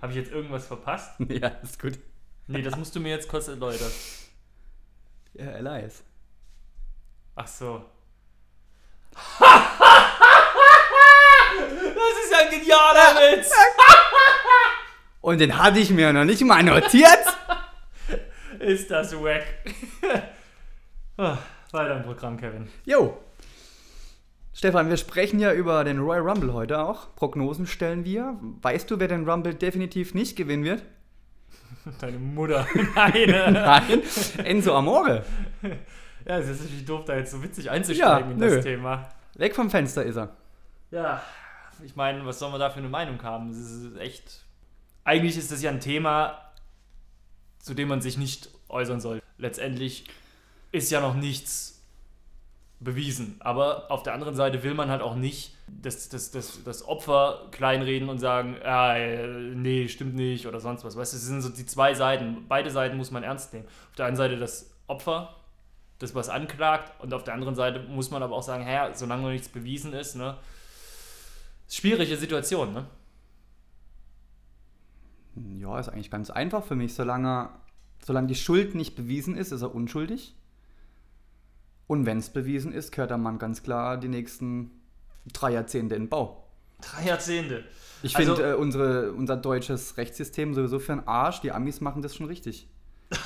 Habe 0.00 0.12
ich 0.12 0.18
jetzt 0.18 0.32
irgendwas 0.32 0.66
verpasst? 0.66 1.20
ja, 1.28 1.48
ist 1.48 1.78
gut. 1.80 1.98
Nee, 2.46 2.62
das 2.62 2.76
musst 2.76 2.96
du 2.96 3.00
mir 3.00 3.10
jetzt 3.10 3.28
kurz 3.28 3.48
erläutern. 3.48 3.90
Ja, 5.34 5.50
Elias. 5.52 6.02
Ach 7.36 7.46
so. 7.46 7.84
Das 11.94 12.24
ist 12.24 12.32
ja 12.32 12.38
ein 12.38 12.50
genialer 12.50 13.36
Witz. 13.36 13.50
Und 15.20 15.38
den 15.40 15.56
hatte 15.56 15.78
ich 15.78 15.90
mir 15.90 16.12
noch 16.12 16.24
nicht 16.24 16.42
mal 16.42 16.62
notiert. 16.62 17.18
Ist 18.58 18.90
das 18.90 19.12
wack. 19.14 19.44
Ah, 21.16 21.38
Weiter 21.72 21.96
im 21.96 22.02
Programm, 22.02 22.36
Kevin. 22.38 22.68
Jo. 22.84 23.18
Stefan, 24.52 24.88
wir 24.88 24.96
sprechen 24.96 25.40
ja 25.40 25.52
über 25.52 25.84
den 25.84 25.98
Royal 25.98 26.22
Rumble 26.28 26.52
heute 26.52 26.78
auch. 26.80 27.14
Prognosen 27.16 27.66
stellen 27.66 28.04
wir. 28.04 28.36
Weißt 28.62 28.90
du, 28.90 28.98
wer 28.98 29.08
den 29.08 29.28
Rumble 29.28 29.54
definitiv 29.54 30.14
nicht 30.14 30.36
gewinnen 30.36 30.64
wird? 30.64 30.82
Deine 32.00 32.18
Mutter. 32.18 32.66
Nein. 32.94 33.52
Nein, 33.52 34.02
Enzo 34.44 34.76
Amore. 34.76 35.24
Ja, 36.26 36.38
es 36.38 36.48
ist 36.48 36.62
natürlich 36.62 36.84
doof, 36.84 37.04
da 37.04 37.16
jetzt 37.16 37.32
so 37.32 37.42
witzig 37.42 37.70
einzusteigen 37.70 38.28
Ja, 38.28 38.32
in 38.32 38.38
nö. 38.38 38.56
das 38.56 38.64
Thema. 38.64 39.08
Weg 39.34 39.54
vom 39.54 39.70
Fenster 39.70 40.04
ist 40.04 40.16
er. 40.16 40.30
Ja, 40.90 41.22
ich 41.84 41.96
meine, 41.96 42.24
was 42.26 42.38
soll 42.38 42.50
man 42.50 42.60
da 42.60 42.70
für 42.70 42.78
eine 42.78 42.88
Meinung 42.88 43.22
haben? 43.22 43.48
Das 43.48 43.58
ist 43.58 43.96
echt. 43.96 44.40
Eigentlich 45.04 45.36
ist 45.36 45.50
das 45.50 45.62
ja 45.62 45.70
ein 45.70 45.80
Thema, 45.80 46.38
zu 47.58 47.74
dem 47.74 47.88
man 47.88 48.00
sich 48.00 48.18
nicht 48.18 48.50
äußern 48.68 49.00
soll. 49.00 49.20
Letztendlich 49.38 50.04
ist 50.70 50.90
ja 50.90 51.00
noch 51.00 51.14
nichts 51.14 51.82
bewiesen. 52.78 53.36
Aber 53.40 53.90
auf 53.90 54.02
der 54.02 54.14
anderen 54.14 54.34
Seite 54.34 54.62
will 54.62 54.74
man 54.74 54.90
halt 54.90 55.02
auch 55.02 55.14
nicht 55.16 55.56
das, 55.68 56.08
das, 56.08 56.30
das, 56.30 56.62
das 56.64 56.86
Opfer 56.86 57.48
kleinreden 57.50 58.08
und 58.08 58.18
sagen, 58.18 58.56
ah, 58.64 58.94
nee, 59.54 59.88
stimmt 59.88 60.14
nicht 60.14 60.46
oder 60.46 60.60
sonst 60.60 60.84
was. 60.84 60.96
Weißt 60.96 61.12
du, 61.12 61.16
es 61.16 61.24
sind 61.24 61.42
so 61.42 61.48
die 61.48 61.66
zwei 61.66 61.94
Seiten. 61.94 62.46
Beide 62.48 62.70
Seiten 62.70 62.96
muss 62.96 63.10
man 63.10 63.22
ernst 63.22 63.52
nehmen. 63.52 63.66
Auf 63.66 63.96
der 63.96 64.06
einen 64.06 64.16
Seite 64.16 64.36
das 64.36 64.70
Opfer, 64.86 65.34
das 66.02 66.14
was 66.14 66.28
anklagt, 66.28 66.92
und 67.02 67.12
auf 67.14 67.24
der 67.24 67.34
anderen 67.34 67.54
Seite 67.54 67.80
muss 67.80 68.10
man 68.10 68.22
aber 68.22 68.34
auch 68.36 68.42
sagen, 68.42 68.64
hä, 68.64 68.90
solange 68.94 69.22
noch 69.22 69.30
nichts 69.30 69.48
bewiesen 69.48 69.92
ist, 69.92 70.16
ne, 70.16 70.36
schwierige 71.68 72.16
Situation, 72.16 72.72
ne? 72.72 72.86
Ja, 75.58 75.78
ist 75.78 75.88
eigentlich 75.88 76.10
ganz 76.10 76.30
einfach 76.30 76.64
für 76.64 76.74
mich. 76.76 76.94
Solange, 76.94 77.48
solange 78.04 78.26
die 78.26 78.34
Schuld 78.34 78.74
nicht 78.74 78.96
bewiesen 78.96 79.36
ist, 79.36 79.50
ist 79.52 79.62
er 79.62 79.74
unschuldig. 79.74 80.34
Und 81.86 82.04
wenn 82.06 82.18
es 82.18 82.30
bewiesen 82.30 82.72
ist, 82.72 82.92
gehört 82.92 83.10
der 83.10 83.18
Mann 83.18 83.38
ganz 83.38 83.62
klar 83.62 83.96
die 83.96 84.08
nächsten 84.08 84.70
drei 85.32 85.52
Jahrzehnte 85.52 85.94
in 85.94 86.02
den 86.04 86.08
Bau. 86.10 86.46
Drei 86.80 87.06
Jahrzehnte. 87.06 87.64
Ich 88.02 88.16
Also- 88.16 88.34
finde 88.34 88.50
äh, 88.50 88.54
unsere, 88.54 89.12
unser 89.12 89.36
deutsches 89.36 89.96
Rechtssystem 89.96 90.52
sowieso 90.54 90.78
für 90.78 90.92
einen 90.92 91.06
Arsch. 91.06 91.40
Die 91.40 91.52
Amis 91.52 91.80
machen 91.80 92.02
das 92.02 92.14
schon 92.16 92.26
richtig. 92.26 92.68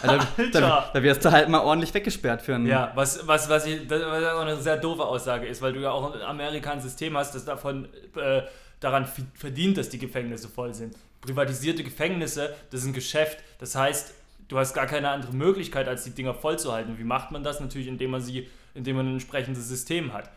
Also, 0.03 0.27
da, 0.37 0.43
Alter. 0.43 0.91
da 0.93 1.03
wirst 1.03 1.25
du 1.25 1.33
halt 1.33 1.49
mal 1.49 1.61
ordentlich 1.61 1.93
weggesperrt 1.95 2.43
für 2.43 2.55
einen. 2.55 2.67
Ja, 2.67 2.93
was, 2.95 3.27
was, 3.27 3.49
was, 3.49 3.67
ich, 3.67 3.87
das 3.87 4.03
was 4.03 4.25
auch 4.25 4.41
eine 4.41 4.57
sehr 4.57 4.77
doofe 4.77 5.05
Aussage 5.05 5.47
ist, 5.47 5.63
weil 5.63 5.73
du 5.73 5.81
ja 5.81 5.91
auch 5.91 6.15
ein 6.15 6.81
System 6.81 7.17
hast, 7.17 7.35
das 7.35 7.45
davon 7.45 7.89
äh, 8.17 8.43
daran 8.81 9.09
verdient, 9.35 9.79
dass 9.79 9.89
die 9.89 9.99
Gefängnisse 9.99 10.49
voll 10.49 10.75
sind. 10.75 10.95
Privatisierte 11.21 11.83
Gefängnisse, 11.83 12.55
das 12.71 12.83
ist 12.83 12.87
ein 12.87 12.93
Geschäft. 12.93 13.39
Das 13.59 13.75
heißt, 13.75 14.13
du 14.49 14.59
hast 14.59 14.75
gar 14.75 14.87
keine 14.87 15.11
andere 15.11 15.33
Möglichkeit, 15.33 15.89
als 15.89 16.05
die 16.05 16.11
Dinger 16.11 16.35
voll 16.35 16.59
zu 16.59 16.73
halten. 16.73 16.99
Wie 16.99 17.05
macht 17.05 17.31
man 17.33 17.43
das? 17.43 17.61
Natürlich, 17.61 17.89
indem 17.89 18.11
man 18.11 18.21
sie, 18.21 18.49
indem 18.75 18.97
man 18.97 19.07
ein 19.07 19.13
entsprechendes 19.15 19.69
System 19.69 20.13
hat. 20.13 20.31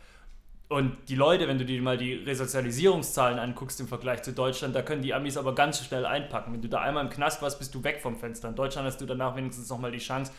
Und 0.69 1.09
die 1.09 1.15
Leute, 1.15 1.47
wenn 1.47 1.57
du 1.57 1.65
dir 1.65 1.81
mal 1.81 1.97
die 1.97 2.13
Resozialisierungszahlen 2.13 3.39
anguckst 3.39 3.79
im 3.79 3.88
Vergleich 3.88 4.21
zu 4.21 4.33
Deutschland, 4.33 4.75
da 4.75 4.83
können 4.83 5.01
die 5.01 5.15
Amis 5.15 5.35
aber 5.35 5.55
ganz 5.55 5.83
schnell 5.83 6.05
einpacken. 6.05 6.53
Wenn 6.53 6.61
du 6.61 6.69
da 6.69 6.81
einmal 6.81 7.03
im 7.03 7.09
Knast 7.09 7.41
warst, 7.41 7.57
bist 7.57 7.73
du 7.73 7.83
weg 7.83 7.99
vom 7.99 8.15
Fenster. 8.15 8.49
In 8.49 8.55
Deutschland 8.55 8.85
hast 8.85 9.01
du 9.01 9.07
danach 9.07 9.35
wenigstens 9.35 9.67
nochmal 9.69 9.91
die 9.91 9.97
Chance, 9.97 10.31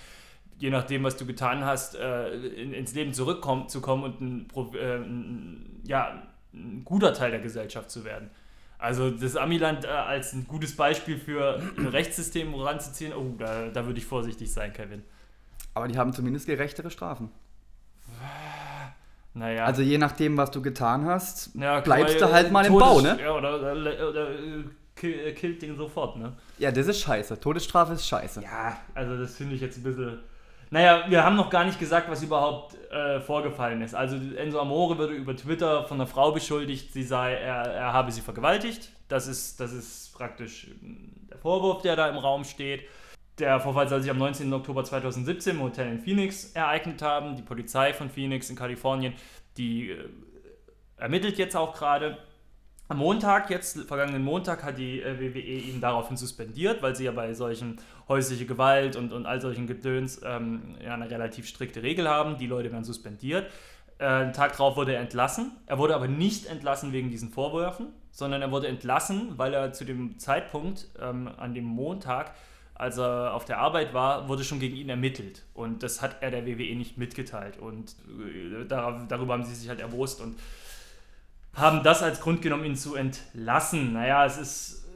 je 0.60 0.70
nachdem, 0.70 1.02
was 1.02 1.16
du 1.16 1.26
getan 1.26 1.64
hast, 1.64 1.96
äh, 1.96 2.30
in, 2.30 2.72
ins 2.72 2.94
Leben 2.94 3.12
zurückzukommen 3.12 4.46
und 4.54 4.74
äh, 4.76 4.98
ein, 4.98 5.82
ja, 5.84 6.22
ein 6.54 6.84
guter 6.84 7.12
Teil 7.12 7.32
der 7.32 7.40
Gesellschaft 7.40 7.90
zu 7.90 8.04
werden. 8.04 8.30
Also 8.78 9.10
das 9.10 9.34
Amiland 9.34 9.84
äh, 9.84 9.88
als 9.88 10.32
ein 10.32 10.46
gutes 10.46 10.76
Beispiel 10.76 11.18
für 11.18 11.60
ein 11.76 11.88
Rechtssystem 11.88 12.54
ranzuziehen, 12.54 13.12
oh, 13.14 13.34
da, 13.36 13.66
da 13.66 13.84
würde 13.84 13.98
ich 13.98 14.06
vorsichtig 14.06 14.52
sein, 14.52 14.72
Kevin. 14.72 15.02
Aber 15.74 15.88
die 15.88 15.98
haben 15.98 16.12
zumindest 16.12 16.46
gerechtere 16.46 16.90
Strafen. 16.90 17.32
Naja. 19.34 19.64
Also 19.64 19.82
je 19.82 19.98
nachdem, 19.98 20.36
was 20.36 20.50
du 20.50 20.60
getan 20.60 21.04
hast, 21.04 21.54
Ja, 21.54 21.80
bleibst 21.80 22.20
du 22.20 22.32
halt 22.32 22.50
mal 22.50 22.66
im 22.66 22.76
Bau, 22.78 23.00
ne? 23.00 23.18
Ja, 23.22 23.36
oder, 23.36 23.60
oder, 23.60 23.72
oder 24.08 24.30
äh, 24.30 24.64
kill, 24.96 25.12
äh, 25.12 25.32
killt 25.32 25.62
den 25.62 25.76
sofort, 25.76 26.16
ne? 26.16 26.32
Ja, 26.58 26.72
das 26.72 26.86
ist 26.88 27.00
scheiße. 27.00 27.38
Todesstrafe 27.38 27.92
ist 27.92 28.06
scheiße. 28.06 28.42
Ja, 28.42 28.76
also 28.94 29.16
das 29.16 29.36
finde 29.36 29.54
ich 29.54 29.60
jetzt 29.60 29.78
ein 29.78 29.84
bisschen. 29.84 30.18
Naja, 30.72 31.04
wir 31.08 31.24
haben 31.24 31.36
noch 31.36 31.50
gar 31.50 31.64
nicht 31.64 31.80
gesagt, 31.80 32.08
was 32.08 32.22
überhaupt 32.22 32.76
äh, 32.92 33.20
vorgefallen 33.20 33.82
ist. 33.82 33.94
Also 33.94 34.16
Enzo 34.36 34.60
Amore 34.60 34.98
wurde 34.98 35.14
über 35.14 35.36
Twitter 35.36 35.84
von 35.84 35.96
einer 35.96 36.06
Frau 36.06 36.30
beschuldigt, 36.30 36.92
sie 36.92 37.02
sei, 37.02 37.34
er, 37.34 37.64
er 37.72 37.92
habe 37.92 38.12
sie 38.12 38.20
vergewaltigt. 38.20 38.90
Das 39.08 39.26
ist, 39.26 39.58
das 39.58 39.72
ist 39.72 40.12
praktisch 40.14 40.68
äh, 40.68 41.28
der 41.30 41.38
Vorwurf, 41.38 41.82
der 41.82 41.96
da 41.96 42.08
im 42.08 42.18
Raum 42.18 42.44
steht. 42.44 42.82
Der 43.40 43.58
Vorfall 43.58 43.88
soll 43.88 44.02
sich 44.02 44.10
am 44.10 44.18
19. 44.18 44.52
Oktober 44.52 44.84
2017 44.84 45.56
im 45.56 45.62
Hotel 45.62 45.90
in 45.92 45.98
Phoenix 45.98 46.52
ereignet 46.52 47.00
haben. 47.00 47.36
Die 47.36 47.42
Polizei 47.42 47.94
von 47.94 48.10
Phoenix 48.10 48.50
in 48.50 48.56
Kalifornien, 48.56 49.14
die 49.56 49.90
äh, 49.90 50.08
ermittelt 50.96 51.38
jetzt 51.38 51.56
auch 51.56 51.74
gerade. 51.74 52.18
Am 52.88 52.98
Montag, 52.98 53.50
jetzt 53.50 53.78
vergangenen 53.86 54.24
Montag, 54.24 54.64
hat 54.64 54.76
die 54.76 55.00
äh, 55.00 55.18
WWE 55.18 55.38
ihn 55.38 55.80
daraufhin 55.80 56.16
suspendiert, 56.16 56.82
weil 56.82 56.96
sie 56.96 57.04
ja 57.04 57.12
bei 57.12 57.32
solchen 57.34 57.80
häusliche 58.08 58.46
Gewalt 58.46 58.96
und, 58.96 59.12
und 59.12 59.26
all 59.26 59.40
solchen 59.40 59.66
Gedöns 59.66 60.20
ähm, 60.24 60.76
ja, 60.84 60.94
eine 60.94 61.08
relativ 61.08 61.46
strikte 61.46 61.82
Regel 61.82 62.08
haben. 62.08 62.36
Die 62.36 62.46
Leute 62.46 62.70
werden 62.72 62.84
suspendiert. 62.84 63.50
Äh, 63.98 64.06
einen 64.06 64.32
Tag 64.32 64.52
darauf 64.52 64.76
wurde 64.76 64.94
er 64.94 65.00
entlassen. 65.00 65.52
Er 65.66 65.78
wurde 65.78 65.94
aber 65.94 66.08
nicht 66.08 66.46
entlassen 66.46 66.92
wegen 66.92 67.10
diesen 67.10 67.30
Vorwürfen, 67.30 67.86
sondern 68.10 68.42
er 68.42 68.50
wurde 68.50 68.66
entlassen, 68.66 69.38
weil 69.38 69.54
er 69.54 69.72
zu 69.72 69.84
dem 69.84 70.18
Zeitpunkt 70.18 70.88
ähm, 71.00 71.30
an 71.38 71.54
dem 71.54 71.64
Montag, 71.64 72.34
als 72.80 72.98
er 72.98 73.34
auf 73.34 73.44
der 73.44 73.58
Arbeit 73.58 73.92
war, 73.92 74.28
wurde 74.28 74.42
schon 74.42 74.58
gegen 74.58 74.74
ihn 74.74 74.88
ermittelt. 74.88 75.42
Und 75.52 75.82
das 75.82 76.00
hat 76.00 76.22
er 76.22 76.30
der 76.30 76.46
WWE 76.46 76.74
nicht 76.76 76.96
mitgeteilt. 76.96 77.58
Und 77.58 77.94
äh, 78.08 78.64
dar 78.66 79.04
darüber 79.06 79.34
haben 79.34 79.44
sie 79.44 79.54
sich 79.54 79.68
halt 79.68 79.80
erwurst 79.80 80.20
und 80.20 80.38
haben 81.54 81.82
das 81.82 82.02
als 82.02 82.20
Grund 82.20 82.40
genommen, 82.40 82.64
ihn 82.64 82.76
zu 82.76 82.94
entlassen. 82.94 83.92
Naja, 83.92 84.24
es 84.24 84.38
ist, 84.38 84.88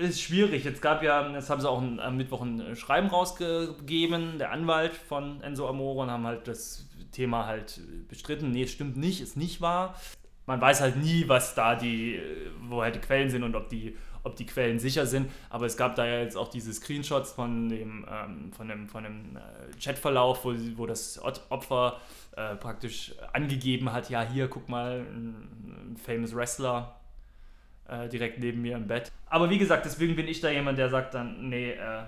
äh, 0.00 0.06
ist 0.06 0.20
schwierig. 0.20 0.64
Jetzt 0.64 0.80
gab 0.80 1.02
ja, 1.02 1.28
jetzt 1.32 1.50
haben 1.50 1.60
sie 1.60 1.68
auch 1.68 1.82
am 1.82 2.16
Mittwoch 2.16 2.42
ein 2.42 2.76
Schreiben 2.76 3.08
rausgegeben, 3.08 4.38
der 4.38 4.52
Anwalt 4.52 4.94
von 4.94 5.42
Enzo 5.42 5.68
Amore, 5.68 6.02
und 6.02 6.10
haben 6.12 6.26
halt 6.26 6.46
das 6.46 6.86
Thema 7.10 7.46
halt 7.46 7.80
bestritten. 8.08 8.52
Nee, 8.52 8.62
es 8.62 8.70
stimmt 8.70 8.96
nicht, 8.96 9.20
ist 9.20 9.36
nicht 9.36 9.60
wahr. 9.60 9.96
Man 10.46 10.60
weiß 10.60 10.80
halt 10.80 10.96
nie, 10.96 11.28
was 11.28 11.56
da 11.56 11.74
die, 11.74 12.20
woher 12.68 12.90
die 12.90 13.00
Quellen 13.00 13.30
sind 13.30 13.42
und 13.42 13.54
ob 13.54 13.68
die, 13.68 13.96
ob 14.22 14.36
die 14.36 14.46
Quellen 14.46 14.78
sicher 14.78 15.06
sind. 15.06 15.30
Aber 15.50 15.66
es 15.66 15.76
gab 15.76 15.94
da 15.96 16.06
ja 16.06 16.20
jetzt 16.20 16.36
auch 16.36 16.48
diese 16.48 16.72
Screenshots 16.72 17.32
von 17.32 17.68
dem, 17.68 18.06
ähm, 18.10 18.52
von 18.52 18.68
dem, 18.68 18.88
von 18.88 19.04
dem 19.04 19.36
äh, 19.36 19.80
Chatverlauf, 19.80 20.44
wo, 20.44 20.54
wo 20.76 20.86
das 20.86 21.20
Opfer 21.22 22.00
äh, 22.36 22.56
praktisch 22.56 23.14
angegeben 23.32 23.92
hat, 23.92 24.10
ja 24.10 24.22
hier, 24.22 24.48
guck 24.48 24.68
mal, 24.68 25.00
ein, 25.00 25.92
ein 25.92 25.96
famous 25.96 26.34
Wrestler 26.34 26.98
äh, 27.88 28.08
direkt 28.08 28.38
neben 28.38 28.62
mir 28.62 28.76
im 28.76 28.86
Bett. 28.86 29.10
Aber 29.26 29.50
wie 29.50 29.58
gesagt, 29.58 29.84
deswegen 29.84 30.14
bin 30.14 30.28
ich 30.28 30.40
da 30.40 30.50
jemand, 30.50 30.78
der 30.78 30.88
sagt 30.88 31.14
dann, 31.14 31.48
nee, 31.48 31.72
äh, 31.72 32.02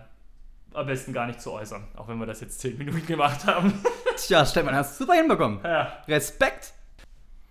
am 0.72 0.86
besten 0.86 1.12
gar 1.12 1.26
nicht 1.26 1.40
zu 1.40 1.52
äußern, 1.52 1.88
auch 1.96 2.06
wenn 2.08 2.18
wir 2.18 2.26
das 2.26 2.40
jetzt 2.40 2.60
10 2.60 2.78
Minuten 2.78 3.06
gemacht 3.06 3.44
haben. 3.46 3.72
Tja, 4.16 4.44
Stefan, 4.46 4.74
hast 4.74 5.00
du 5.00 5.04
super 5.04 5.16
hinbekommen. 5.16 5.60
ja, 5.64 6.02
Respekt. 6.06 6.72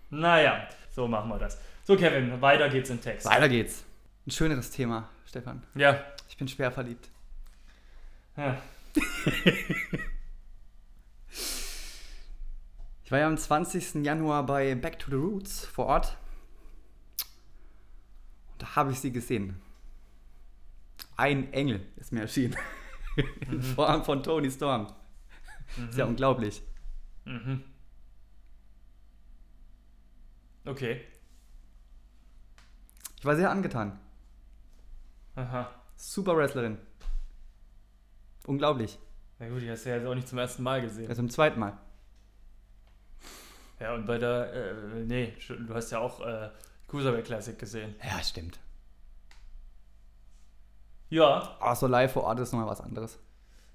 naja, 0.10 0.68
so 0.92 1.08
machen 1.08 1.30
wir 1.30 1.39
das. 1.39 1.60
So, 1.89 1.98
Kevin, 1.98 2.39
weiter 2.39 2.69
geht's 2.69 2.91
im 2.91 3.01
Text. 3.01 3.25
Weiter 3.25 3.50
geht's. 3.50 3.84
Ein 4.27 4.29
schöneres 4.29 4.69
Thema, 4.69 5.10
Stefan. 5.25 5.63
Ja. 5.74 6.05
Ich 6.27 6.38
bin 6.38 6.48
schwer 6.48 6.72
verliebt. 6.72 7.10
ja. 8.38 8.62
Ich 13.03 13.12
war 13.12 13.17
ja 13.17 13.25
am 13.25 13.38
20. 13.39 14.05
Januar 14.05 14.46
bei 14.46 14.75
Back 14.75 15.00
to 15.00 15.10
the 15.10 15.15
Roots 15.15 15.65
vor 15.65 15.88
Ort. 15.88 16.15
Und 18.51 18.62
da 18.62 18.75
habe 18.75 18.91
ich 18.91 19.00
sie 19.00 19.12
gesehen. 19.12 19.60
Ein 21.17 21.51
Engel 21.53 21.84
ist 21.96 22.12
mir 22.13 22.22
erschienen. 22.22 22.55
In 23.50 23.63
Form 23.63 24.05
von 24.05 24.22
Tony 24.22 24.51
Storm. 24.51 24.93
Ist 25.89 25.98
ja 25.98 26.05
unglaublich. 26.05 26.62
Mhm. 27.25 27.63
Okay. 30.65 31.01
Ich 33.20 33.26
war 33.26 33.36
sehr 33.36 33.52
angetan. 33.52 34.00
Aha. 35.36 35.70
Super 35.96 36.36
Wrestlerin. 36.38 36.78
Unglaublich. 38.48 38.98
Na 39.40 39.48
gut, 39.50 39.62
die 39.62 39.70
hast 39.70 39.86
du 39.86 39.90
ja 39.90 39.98
jetzt 39.98 40.08
auch 40.08 40.16
nicht 40.16 40.28
zum 40.28 40.38
ersten 40.38 40.64
Mal 40.64 40.82
gesehen. 40.82 41.08
Also 41.10 41.22
zum 41.22 41.30
zweiten 41.30 41.60
Mal. 41.60 41.78
Ja, 43.80 43.94
und 43.94 44.06
bei 44.06 44.18
der, 44.18 44.54
äh, 44.54 44.74
nee, 45.06 45.34
du 45.48 45.74
hast 45.74 45.92
ja 45.92 46.00
auch 46.00 46.20
äh, 46.26 46.50
Cruiserweight 46.88 47.26
Classic 47.26 47.58
gesehen. 47.58 47.96
Ja, 48.04 48.22
stimmt. 48.22 48.60
Ja, 51.10 51.56
Aber 51.60 51.76
so 51.76 51.88
live 51.88 52.12
vor 52.14 52.24
Ort 52.24 52.40
ist 52.40 52.52
nochmal 52.52 52.68
was 52.70 52.82
anderes. 52.82 53.18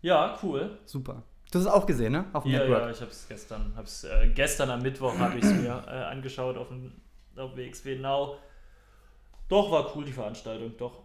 ja, 0.03 0.39
cool. 0.43 0.79
Super. 0.85 1.23
Du 1.51 1.59
hast 1.59 1.67
es 1.67 1.73
auch 1.73 1.87
gesehen, 1.87 2.13
ne? 2.13 2.25
Auf 2.33 2.43
dem 2.45 2.53
Ja, 2.53 2.61
Network. 2.61 2.83
ja, 2.83 2.91
ich 2.91 3.01
hab's 3.01 3.27
gestern, 3.29 3.73
hab's, 3.77 4.05
äh, 4.05 4.29
gestern 4.35 4.71
am 4.71 4.83
Mittwoch 4.83 5.17
habe 5.19 5.39
ich 5.39 5.45
es 5.45 5.53
mir 5.53 5.85
äh, 5.87 5.91
angeschaut 5.91 6.57
auf, 6.57 6.69
dem, 6.69 6.93
auf 7.37 7.57
WXW 7.57 7.99
Now. 7.99 8.37
Doch, 9.49 9.71
war 9.71 9.95
cool 9.97 10.05
die 10.05 10.13
Veranstaltung, 10.13 10.77
doch. 10.77 11.05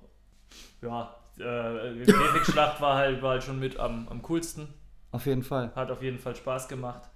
Ja, 0.82 1.16
äh, 1.38 2.04
Käfigschlacht 2.06 2.82
war 2.82 2.96
halt, 2.98 3.22
war 3.22 3.32
halt 3.32 3.44
schon 3.44 3.60
mit 3.60 3.78
am, 3.78 4.08
am 4.08 4.22
coolsten. 4.22 4.74
Auf 5.12 5.26
jeden 5.26 5.44
Fall. 5.44 5.74
Hat 5.76 5.92
auf 5.92 6.02
jeden 6.02 6.20
Fall 6.20 6.36
Spaß 6.36 6.68
gemacht. 6.68 7.10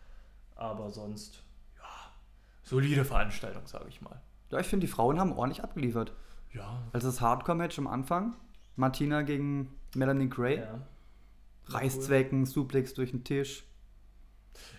Aber 0.55 0.89
sonst, 0.91 1.43
ja, 1.77 1.83
solide 2.63 3.05
Veranstaltung, 3.05 3.65
sage 3.65 3.85
ich 3.89 4.01
mal. 4.01 4.21
Ja, 4.51 4.59
ich 4.59 4.67
finde, 4.67 4.85
die 4.85 4.91
Frauen 4.91 5.19
haben 5.19 5.33
ordentlich 5.33 5.63
abgeliefert. 5.63 6.13
Ja, 6.53 6.83
Also 6.91 7.07
das 7.07 7.21
Hardcore-Match 7.21 7.79
am 7.79 7.87
Anfang. 7.87 8.35
Martina 8.75 9.21
gegen 9.23 9.73
Melanie 9.95 10.29
Gray. 10.29 10.57
ja. 10.57 10.79
Reißzwecken, 11.65 12.45
Suplex 12.45 12.93
durch 12.93 13.11
den 13.11 13.23
Tisch. 13.23 13.63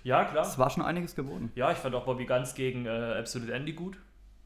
Ja, 0.02 0.24
klar. 0.24 0.46
Es 0.46 0.58
war 0.58 0.70
schon 0.70 0.82
einiges 0.84 1.14
geboten. 1.14 1.50
Ja, 1.54 1.72
ich 1.72 1.78
fand 1.78 1.94
auch 1.94 2.04
Bobby 2.04 2.26
Ganz 2.26 2.54
gegen 2.54 2.86
äh, 2.86 3.16
Absolute 3.18 3.52
Andy 3.54 3.72
gut. 3.72 3.98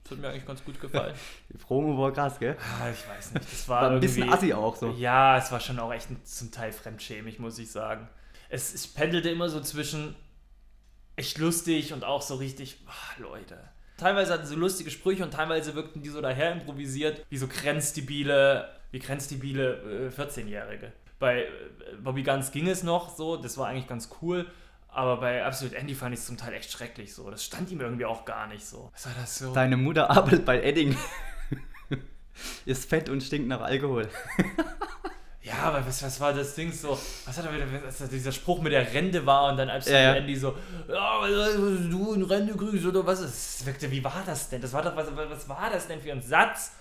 Das 0.05 0.12
hat 0.12 0.19
mir 0.21 0.28
eigentlich 0.28 0.47
ganz 0.47 0.64
gut 0.64 0.81
gefallen. 0.81 1.14
Die 1.52 1.59
Promo 1.59 2.00
war 2.00 2.12
krass, 2.12 2.38
gell? 2.38 2.57
ah, 2.59 2.88
ich 2.90 3.09
weiß 3.09 3.35
nicht, 3.35 3.52
das 3.52 3.69
war, 3.69 3.83
War 3.83 3.90
ein 3.90 4.00
bisschen 4.00 4.33
assi 4.33 4.52
auch 4.52 4.75
so. 4.75 4.90
Ja, 4.93 5.37
es 5.37 5.52
war 5.52 5.61
schon 5.61 5.78
auch 5.78 5.93
echt 5.93 6.11
ein, 6.11 6.25
zum 6.25 6.50
Teil 6.50 6.73
fremdschämig, 6.73 7.38
muss 7.38 7.59
ich 7.59 7.71
sagen. 7.71 8.09
Es, 8.49 8.73
es 8.73 8.87
pendelte 8.87 9.28
immer 9.28 9.49
so 9.49 9.61
zwischen 9.61 10.17
echt 11.17 11.38
lustig 11.38 11.93
und 11.93 12.05
auch 12.05 12.23
so 12.23 12.37
richtig, 12.37 12.78
ah, 12.87 13.21
Leute. 13.21 13.59
Teilweise 13.99 14.33
hatten 14.33 14.47
sie 14.47 14.55
lustige 14.55 14.90
Sprüche 14.90 15.25
und 15.25 15.33
teilweise 15.33 15.75
wirkten 15.75 16.02
die 16.02 16.09
so 16.09 16.21
daher 16.21 16.52
improvisiert, 16.52 17.26
wie 17.28 17.37
so 17.37 17.49
grenzdebile, 17.49 18.69
wie 18.93 19.00
grenzdebile 19.00 20.07
äh, 20.07 20.21
14-Jährige. 20.21 20.93
Bei 21.19 21.43
äh, 21.43 21.49
Bobby 22.00 22.23
Guns 22.23 22.52
ging 22.52 22.69
es 22.69 22.85
noch 22.85 23.17
so, 23.17 23.37
das 23.37 23.59
war 23.59 23.67
eigentlich 23.67 23.88
ganz 23.88 24.09
cool. 24.23 24.47
Aber 24.88 25.18
bei 25.18 25.45
Absolute 25.45 25.76
Andy 25.76 25.95
fand 25.95 26.14
ich 26.14 26.21
es 26.21 26.26
zum 26.26 26.37
Teil 26.37 26.54
echt 26.54 26.73
schrecklich 26.73 27.14
so. 27.14 27.30
Das 27.30 27.45
stand 27.45 27.71
ihm 27.71 27.80
irgendwie 27.80 28.04
auch 28.04 28.25
gar 28.25 28.47
nicht 28.47 28.64
so. 28.64 28.90
Was 28.92 29.07
war 29.07 29.12
das 29.21 29.38
so? 29.38 29.52
Deine 29.52 29.76
Mutter 29.76 30.11
arbeitet 30.11 30.45
bei 30.45 30.62
Edding. 30.62 30.97
Ist 32.64 32.88
fett 32.88 33.09
und 33.09 33.23
stinkt 33.23 33.49
nach 33.49 33.61
Alkohol. 33.61 34.09
Ja, 35.49 35.54
aber 35.64 35.87
was, 35.87 36.02
was 36.02 36.21
war 36.21 36.33
das 36.33 36.54
Ding 36.54 36.73
so? 36.73 36.90
Was 37.25 37.38
hat 37.38 37.47
er 37.47 37.54
wieder, 37.54 37.66
was 37.85 37.99
das 37.99 38.11
dieser 38.11 38.33
Spruch 38.33 38.61
mit 38.61 38.73
der 38.73 38.92
Rente 38.92 39.25
war 39.25 39.50
und 39.50 39.57
dann 39.57 39.71
Absolute 39.71 40.02
Ja, 40.02 40.12
ja. 40.12 40.16
Andy 40.16 40.37
so, 40.37 40.54
ja, 40.88 41.26
du 41.26 42.12
in 42.12 42.23
Rente 42.23 42.54
kriegst 42.54 42.85
oder 42.85 43.07
was? 43.07 43.21
Es 43.21 43.64
wirkte, 43.64 43.90
wie 43.90 44.04
war 44.04 44.23
das 44.26 44.50
denn? 44.50 44.61
Das 44.61 44.73
war 44.73 44.83
doch, 44.83 44.95
was, 44.95 45.07
was 45.16 45.49
war 45.49 45.71
das 45.71 45.87
denn 45.87 46.00
für 46.00 46.12
ein 46.12 46.21
Satz? 46.21 46.73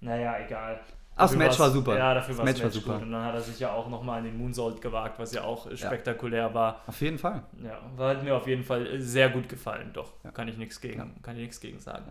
Naja, 0.00 0.38
egal. 0.38 0.80
Ach, 1.16 1.28
das 1.28 1.36
Match 1.36 1.58
war 1.60 1.70
super. 1.70 1.96
Ja, 1.96 2.14
dafür 2.14 2.36
war 2.38 2.44
das 2.44 2.54
Match 2.54 2.64
war 2.64 2.70
super. 2.70 2.94
gut. 2.94 3.02
Und 3.02 3.12
dann 3.12 3.24
hat 3.24 3.34
er 3.34 3.40
sich 3.40 3.60
ja 3.60 3.72
auch 3.72 3.88
nochmal 3.88 4.18
an 4.18 4.24
den 4.24 4.36
Moonsault 4.36 4.80
gewagt, 4.80 5.18
was 5.18 5.32
ja 5.32 5.44
auch 5.44 5.70
spektakulär 5.76 6.52
war. 6.54 6.80
Auf 6.86 7.00
jeden 7.00 7.18
Fall. 7.18 7.44
Ja, 7.62 7.80
war, 7.96 8.16
hat 8.16 8.24
mir 8.24 8.34
auf 8.36 8.46
jeden 8.48 8.64
Fall 8.64 9.00
sehr 9.00 9.30
gut 9.30 9.48
gefallen, 9.48 9.92
doch. 9.92 10.12
Ja. 10.24 10.32
Kann 10.32 10.48
ich 10.48 10.56
nichts 10.56 10.80
gegen, 10.80 10.98
Ja. 10.98 11.06
kann 11.22 11.36
ich 11.36 11.42
nichts 11.42 11.60
gegen 11.60 11.78
sagen. 11.78 12.04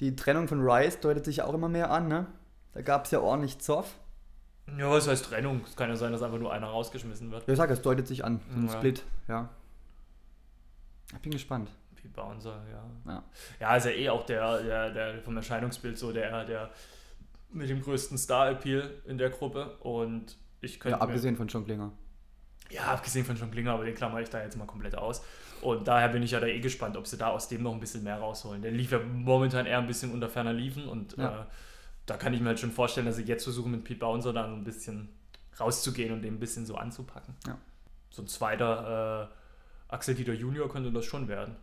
Die 0.00 0.16
Trennung 0.16 0.48
von 0.48 0.60
Rice 0.60 1.00
deutet 1.00 1.24
sich 1.24 1.40
auch 1.42 1.54
immer 1.54 1.68
mehr 1.68 1.90
an, 1.90 2.08
ne? 2.08 2.26
Da 2.72 2.82
gab 2.82 3.04
es 3.06 3.10
ja 3.12 3.20
ordentlich 3.20 3.58
Zoff. 3.60 3.94
Ja, 4.78 4.90
was 4.90 5.06
heißt 5.08 5.26
Trennung? 5.26 5.62
Es 5.66 5.76
kann 5.76 5.88
ja 5.88 5.96
sein, 5.96 6.12
dass 6.12 6.22
einfach 6.22 6.38
nur 6.38 6.52
einer 6.52 6.66
rausgeschmissen 6.66 7.30
wird. 7.30 7.46
Ja, 7.46 7.52
ich 7.52 7.58
sag, 7.58 7.70
es 7.70 7.80
deutet 7.82 8.06
sich 8.08 8.24
an. 8.24 8.40
So 8.50 8.56
ein 8.58 8.66
Ja. 8.66 8.72
Split, 8.72 9.04
ja. 9.28 9.48
Ich 11.12 11.20
bin 11.20 11.32
gespannt. 11.32 11.70
Pete 11.94 12.08
Bouncer, 12.08 12.62
ja. 12.70 13.12
Ja. 13.12 13.22
Ja, 13.60 13.76
ist 13.76 13.84
ja 13.86 13.92
eh 13.92 14.08
auch 14.10 14.26
der, 14.26 14.62
der, 14.62 14.90
der 14.90 15.22
vom 15.22 15.36
Erscheinungsbild 15.36 15.96
so 15.98 16.12
der, 16.12 16.44
der 16.44 16.70
mit 17.54 17.68
dem 17.70 17.82
größten 17.82 18.18
Star-Appeal 18.18 19.02
in 19.06 19.18
der 19.18 19.30
Gruppe. 19.30 19.76
Und 19.78 20.36
ich 20.60 20.80
könnte. 20.80 20.98
Ja, 20.98 21.02
abgesehen 21.02 21.36
von 21.36 21.46
John 21.48 21.64
Klinger. 21.64 21.86
Mir, 22.70 22.76
ja, 22.76 22.82
abgesehen 22.92 23.24
von 23.24 23.36
John 23.36 23.50
Klinger, 23.50 23.72
aber 23.72 23.84
den 23.84 23.94
klammer 23.94 24.20
ich 24.20 24.30
da 24.30 24.42
jetzt 24.42 24.56
mal 24.56 24.66
komplett 24.66 24.96
aus. 24.96 25.22
Und 25.60 25.86
daher 25.88 26.08
bin 26.08 26.22
ich 26.22 26.32
ja 26.32 26.40
da 26.40 26.46
eh 26.46 26.60
gespannt, 26.60 26.96
ob 26.96 27.06
sie 27.06 27.16
da 27.16 27.28
aus 27.28 27.48
dem 27.48 27.62
noch 27.62 27.72
ein 27.72 27.80
bisschen 27.80 28.02
mehr 28.04 28.18
rausholen. 28.18 28.60
Der 28.62 28.70
lief 28.70 28.90
ja 28.92 28.98
momentan 28.98 29.66
eher 29.66 29.78
ein 29.78 29.86
bisschen 29.86 30.12
unter 30.12 30.28
ferner 30.28 30.52
Liefen 30.52 30.86
und 30.88 31.16
Ja. 31.16 31.42
äh, 31.42 31.44
da 32.06 32.16
kann 32.18 32.34
ich 32.34 32.40
mir 32.40 32.48
halt 32.48 32.60
schon 32.60 32.70
vorstellen, 32.72 33.06
dass 33.06 33.16
sie 33.16 33.22
jetzt 33.22 33.44
versuchen, 33.44 33.70
mit 33.70 33.84
Pete 33.84 34.00
Bouncer 34.00 34.32
dann 34.34 34.52
ein 34.58 34.64
bisschen 34.64 35.08
rauszugehen 35.58 36.12
und 36.12 36.20
den 36.22 36.34
ein 36.34 36.40
bisschen 36.40 36.66
so 36.66 36.74
anzupacken. 36.76 37.34
Ja. 37.46 37.56
So 38.10 38.22
ein 38.22 38.26
zweiter 38.28 39.30
äh, 39.90 39.92
Axel 39.94 40.14
Dieter 40.14 40.34
Junior 40.34 40.68
könnte 40.68 40.92
das 40.92 41.04
schon 41.06 41.28
werden. 41.28 41.56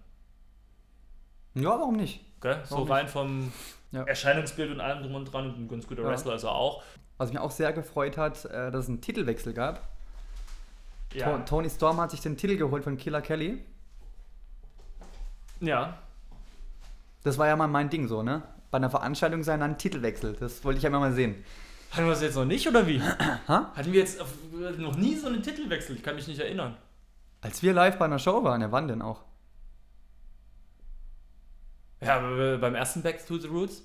Ja, 1.53 1.69
warum 1.69 1.95
nicht? 1.98 2.24
Gell? 2.41 2.62
So 2.65 2.75
Warum 2.75 2.91
rein 2.91 3.07
vom, 3.07 3.51
Ja. 3.91 4.03
Erscheinungsbild 4.03 4.71
und 4.71 4.79
allem 4.79 5.03
drum 5.03 5.15
und 5.15 5.25
dran 5.25 5.48
und 5.48 5.60
ein 5.60 5.67
ganz 5.67 5.88
guter 5.88 6.03
ja. 6.03 6.10
Wrestler 6.10 6.36
ist 6.36 6.43
er 6.43 6.51
auch. 6.51 6.81
Was 7.17 7.29
mich 7.29 7.39
auch 7.39 7.51
sehr 7.51 7.74
gefreut 7.74 8.17
hat, 8.17 8.45
äh, 8.45 8.71
dass 8.71 8.86
es 8.86 8.89
einen 8.89 9.01
Titelwechsel 9.01 9.53
gab. 9.53 9.89
Ja. 11.13 11.38
Tony 11.39 11.69
Storm 11.69 12.00
hat 12.00 12.12
sich 12.12 12.21
den 12.21 12.38
Titel 12.38 12.57
geholt 12.57 12.83
von 12.83 12.98
Killer 12.98 13.21
Kelly. 13.21 13.63
Ja. 15.60 15.98
Das 17.24 17.38
war 17.38 17.48
ja 17.48 17.55
mal 17.55 17.67
mein 17.67 17.89
Ding 17.89 18.07
so, 18.07 18.24
ne? 18.24 18.41
Bei 18.71 18.77
einer 18.77 18.89
Veranstaltung 18.89 19.43
sein, 19.43 19.60
dann 19.60 19.77
Titelwechsel. 19.77 20.33
Das 20.39 20.63
wollte 20.63 20.77
ich 20.77 20.83
ja 20.83 20.89
mal 20.89 21.12
sehen. 21.12 21.43
Hatten 21.91 22.05
wir 22.05 22.12
das 22.12 22.21
jetzt 22.21 22.36
noch 22.36 22.45
nicht 22.45 22.65
oder 22.67 22.88
wie? 22.88 23.01
Hatten 23.48 23.91
wir 23.91 24.00
jetzt 24.00 24.24
noch 24.77 24.95
nie 24.95 25.15
so 25.15 25.27
einen 25.27 25.43
Titelwechsel? 25.43 25.98
Ich 25.98 26.03
kann 26.03 26.15
mich 26.15 26.27
nicht 26.27 26.39
erinnern. 26.39 26.77
Als 27.41 27.62
wir 27.62 27.74
live 27.74 27.98
bei 27.98 28.05
einer 28.05 28.19
Show 28.19 28.43
waren, 28.43 28.62
ja 28.62 28.71
wann 28.71 28.88
denn 28.88 29.01
auch? 29.01 29.24
Ja, 32.01 32.20
beim 32.58 32.75
ersten 32.75 33.01
Back 33.01 33.25
to 33.25 33.38
the 33.38 33.48
Roots? 33.48 33.84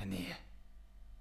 Ja, 0.00 0.06
nee. 0.06 0.26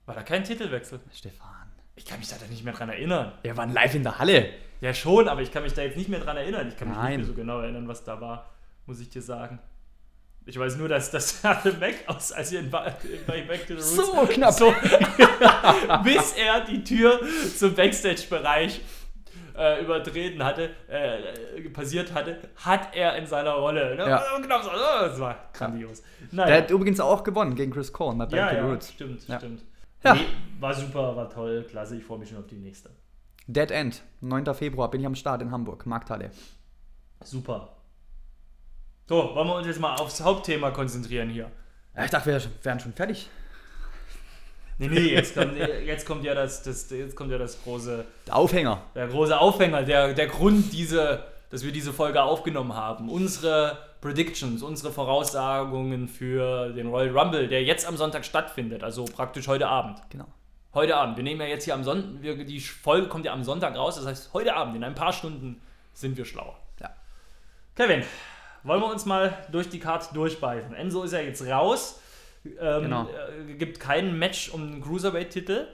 War 0.06 0.16
da 0.16 0.24
kein 0.24 0.44
Titelwechsel? 0.44 1.00
Stefan. 1.14 1.72
Ich 1.96 2.06
kann 2.06 2.20
mich 2.20 2.28
da 2.28 2.36
nicht 2.50 2.64
mehr 2.64 2.74
dran 2.74 2.90
erinnern. 2.90 3.34
Wir 3.44 3.56
waren 3.56 3.72
live 3.72 3.94
in 3.94 4.04
der 4.04 4.18
Halle. 4.18 4.50
Ja, 4.82 4.94
schon, 4.94 5.28
aber 5.30 5.42
ich 5.42 5.52
kann 5.52 5.64
mich 5.64 5.74
da 5.74 5.84
jetzt 5.84 5.96
nicht 5.96 6.10
mehr 6.10 6.20
dran 6.20 6.36
erinnern. 6.38 6.68
Ich 6.68 6.76
kann 6.76 6.88
mich 6.90 6.98
Nein. 6.98 7.12
nicht 7.12 7.18
mehr 7.20 7.28
so 7.28 7.34
genau 7.34 7.60
erinnern, 7.60 7.88
was 7.88 8.04
da 8.04 8.20
war, 8.20 8.50
muss 8.88 9.00
ich 9.00 9.10
dir 9.10 9.22
sagen. 9.22 9.60
Ich 10.46 10.60
weiß 10.60 10.76
nur, 10.76 10.90
dass 10.90 11.12
das 11.12 11.42
Mac 11.44 11.96
aus, 12.08 12.32
als 12.32 12.52
ihr 12.52 12.60
in, 12.60 12.70
bei 12.70 12.92
Back 13.48 13.68
to 13.68 13.80
the 13.80 13.96
Roots 13.96 13.96
so 13.96 14.26
knapp, 14.26 14.54
so, 14.54 14.74
bis 16.04 16.34
er 16.34 16.66
die 16.66 16.84
Tür 16.84 17.22
zum 17.56 17.76
Backstage-Bereich 17.76 18.82
äh, 19.58 19.82
übertreten 19.82 20.44
hatte, 20.44 20.70
äh, 20.88 21.70
passiert 21.70 22.14
hatte, 22.14 22.38
hat 22.56 22.96
er 22.96 23.16
in 23.18 23.26
seiner 23.26 23.54
Rolle. 23.54 23.96
Ne? 23.96 24.10
Ja. 24.10 24.24
Knapp 24.42 24.64
so, 24.64 24.70
das 24.72 25.20
war 25.20 25.36
grandios. 25.54 26.04
Naja. 26.32 26.48
Der 26.48 26.58
hat 26.64 26.72
übrigens 26.72 27.00
auch 27.00 27.24
gewonnen 27.24 27.56
gegen 27.56 27.72
Chris 27.72 27.92
Cole 27.92 28.16
bei 28.16 28.36
ja, 28.36 28.52
ja, 28.52 28.66
Roots. 28.66 28.92
Stimmt, 28.92 29.28
ja. 29.28 29.38
stimmt. 29.38 29.64
Ja. 30.04 30.16
Nee, 30.16 30.26
war 30.60 30.74
super, 30.74 31.16
war 31.16 31.30
toll, 31.30 31.66
klasse. 31.70 31.96
Ich 31.96 32.04
freue 32.04 32.20
mich 32.20 32.30
schon 32.30 32.40
auf 32.40 32.48
die 32.48 32.58
nächste. 32.58 32.90
Dead 33.48 33.72
End, 33.72 34.04
9. 34.22 34.54
Februar, 34.54 34.90
bin 34.90 35.02
ich 35.02 35.08
am 35.08 35.16
Start 35.16 35.42
in 35.42 35.52
Hamburg, 35.52 35.86
Markthalle. 35.86 36.32
Super. 37.24 37.78
So, 39.08 39.36
wollen 39.36 39.48
wir 39.48 39.56
uns 39.56 39.68
jetzt 39.68 39.80
mal 39.80 39.96
aufs 39.96 40.22
Hauptthema 40.22 40.72
konzentrieren 40.72 41.30
hier? 41.30 41.52
Ja, 41.96 42.06
ich 42.06 42.12
dachte, 42.12 42.32
wir 42.32 42.42
wären 42.64 42.80
schon 42.80 42.94
fertig. 42.94 43.30
Nee, 44.90 45.00
nee, 45.00 45.14
jetzt 45.14 45.36
kommt, 45.36 45.56
jetzt 45.58 46.06
kommt 46.06 46.24
ja 46.26 46.34
das, 46.36 46.64
das, 46.64 46.90
jetzt 46.90 47.16
kommt 47.16 47.32
ja 47.32 47.38
das 47.38 47.62
große. 47.64 48.06
Der 48.28 48.36
Aufhänger. 48.36 48.82
Der 48.96 49.08
große 49.08 49.38
Aufhänger, 49.40 49.84
der, 49.84 50.14
der 50.14 50.28
Grund, 50.28 50.74
diese, 50.74 51.24
dass 51.50 51.64
wir 51.64 51.72
diese 51.72 51.94
Folge 51.94 52.22
aufgenommen 52.22 52.76
haben. 52.76 53.10
Unsere 53.10 53.78
Predictions, 54.02 54.62
unsere 54.62 54.92
Voraussagungen 54.92 56.10
für 56.10 56.74
den 56.74 56.88
Royal 56.88 57.18
Rumble, 57.18 57.48
der 57.48 57.64
jetzt 57.64 57.86
am 57.86 57.96
Sonntag 57.96 58.26
stattfindet, 58.26 58.84
also 58.84 59.06
praktisch 59.06 59.48
heute 59.48 59.68
Abend. 59.68 60.02
Genau. 60.10 60.26
Heute 60.74 60.98
Abend. 60.98 61.16
Wir 61.16 61.24
nehmen 61.24 61.40
ja 61.40 61.48
jetzt 61.48 61.64
hier 61.64 61.76
am 61.76 61.84
Sonntag, 61.84 62.22
die 62.22 62.60
Folge 62.60 63.08
kommt 63.08 63.26
ja 63.26 63.32
am 63.32 63.44
Sonntag 63.44 63.78
raus, 63.78 63.96
das 63.96 64.06
heißt, 64.06 64.34
heute 64.34 64.56
Abend, 64.56 64.76
in 64.76 64.84
ein 64.84 64.96
paar 64.96 65.14
Stunden, 65.14 65.62
sind 65.94 66.18
wir 66.18 66.26
schlauer. 66.26 66.58
Ja. 66.82 66.90
Kevin, 67.76 68.04
wollen 68.64 68.82
wir 68.82 68.92
uns 68.92 69.06
mal 69.06 69.38
durch 69.52 69.70
die 69.70 69.80
Karte 69.80 70.14
durchbeißen? 70.14 70.74
Enzo 70.74 71.04
ist 71.04 71.14
ja 71.14 71.20
jetzt 71.20 71.46
raus. 71.46 72.00
Ähm, 72.46 72.84
genau. 72.84 73.10
Äh, 73.10 73.54
gibt 73.56 73.80
kein 73.80 74.18
Match 74.18 74.50
um 74.50 74.72
den 74.72 74.82
Cruiserweight-Titel. 74.82 75.68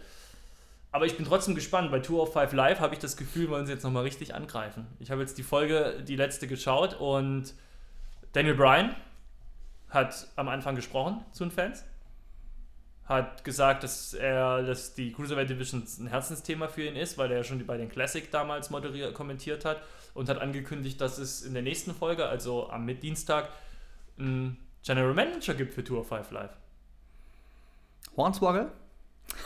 Aber 0.91 1.05
ich 1.05 1.15
bin 1.15 1.25
trotzdem 1.25 1.55
gespannt. 1.55 1.91
Bei 1.91 1.99
Tour 1.99 2.23
of 2.23 2.33
Five 2.33 2.53
Live 2.53 2.79
habe 2.79 2.93
ich 2.93 2.99
das 2.99 3.15
Gefühl, 3.15 3.49
wollen 3.49 3.65
sie 3.65 3.73
jetzt 3.73 3.83
nochmal 3.83 4.03
richtig 4.03 4.33
angreifen. 4.33 4.87
Ich 4.99 5.11
habe 5.11 5.21
jetzt 5.21 5.37
die 5.37 5.43
Folge, 5.43 6.03
die 6.07 6.15
letzte, 6.15 6.47
geschaut 6.47 6.95
und 6.99 7.53
Daniel 8.33 8.55
Bryan 8.55 8.95
hat 9.89 10.27
am 10.35 10.49
Anfang 10.49 10.75
gesprochen 10.75 11.23
zu 11.31 11.43
den 11.43 11.51
Fans. 11.51 11.83
Hat 13.05 13.43
gesagt, 13.43 13.83
dass 13.83 14.13
er, 14.13 14.61
dass 14.63 14.93
die 14.93 15.11
Cruiserweight 15.11 15.49
Division 15.49 15.83
ein 15.99 16.07
Herzensthema 16.07 16.67
für 16.67 16.83
ihn 16.83 16.95
ist, 16.95 17.17
weil 17.17 17.31
er 17.31 17.37
ja 17.37 17.43
schon 17.43 17.63
bei 17.65 17.77
den 17.77 17.89
Classic 17.89 18.29
damals 18.29 18.69
moderiert, 18.69 19.15
kommentiert 19.15 19.65
hat 19.65 19.81
und 20.13 20.29
hat 20.29 20.39
angekündigt, 20.39 21.01
dass 21.01 21.17
es 21.17 21.41
in 21.41 21.53
der 21.53 21.63
nächsten 21.63 21.93
Folge, 21.95 22.27
also 22.27 22.69
am 22.69 22.87
Dienstag, 22.99 23.49
einen 24.19 24.57
General 24.83 25.13
Manager 25.13 25.55
gibt 25.55 25.73
für 25.73 25.83
Tour 25.83 26.01
of 26.01 26.07
Five 26.07 26.29
Live. 26.31 26.51
Hornswoggle? 28.19 28.71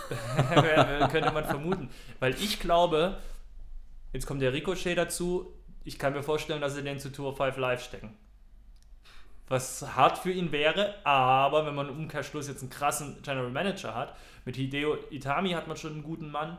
könnte 1.12 1.32
man 1.32 1.46
vermuten. 1.46 1.90
Weil 2.20 2.34
ich 2.36 2.60
glaube, 2.60 3.18
jetzt 4.12 4.26
kommt 4.26 4.42
der 4.42 4.54
Ricochet 4.54 4.98
dazu, 4.98 5.54
ich 5.84 6.00
kann 6.00 6.14
mir 6.14 6.24
vorstellen, 6.24 6.62
dass 6.62 6.76
sie 6.76 6.84
den 6.84 7.00
zu 7.00 7.12
Tour 7.12 7.36
5 7.36 7.58
Live 7.58 7.84
stecken. 7.84 8.18
Was 9.50 9.96
hart 9.96 10.18
für 10.18 10.32
ihn 10.32 10.52
wäre, 10.52 10.96
aber 11.06 11.66
wenn 11.66 11.76
man 11.76 11.90
im 11.90 11.98
Umkehrschluss 11.98 12.48
jetzt 12.48 12.62
einen 12.62 12.70
krassen 12.70 13.22
General 13.22 13.50
Manager 13.50 13.94
hat, 13.94 14.16
mit 14.46 14.56
Hideo 14.56 14.98
Itami 15.10 15.52
hat 15.52 15.68
man 15.68 15.78
schon 15.78 15.94
einen 15.94 16.04
guten 16.04 16.32
Mann, 16.32 16.58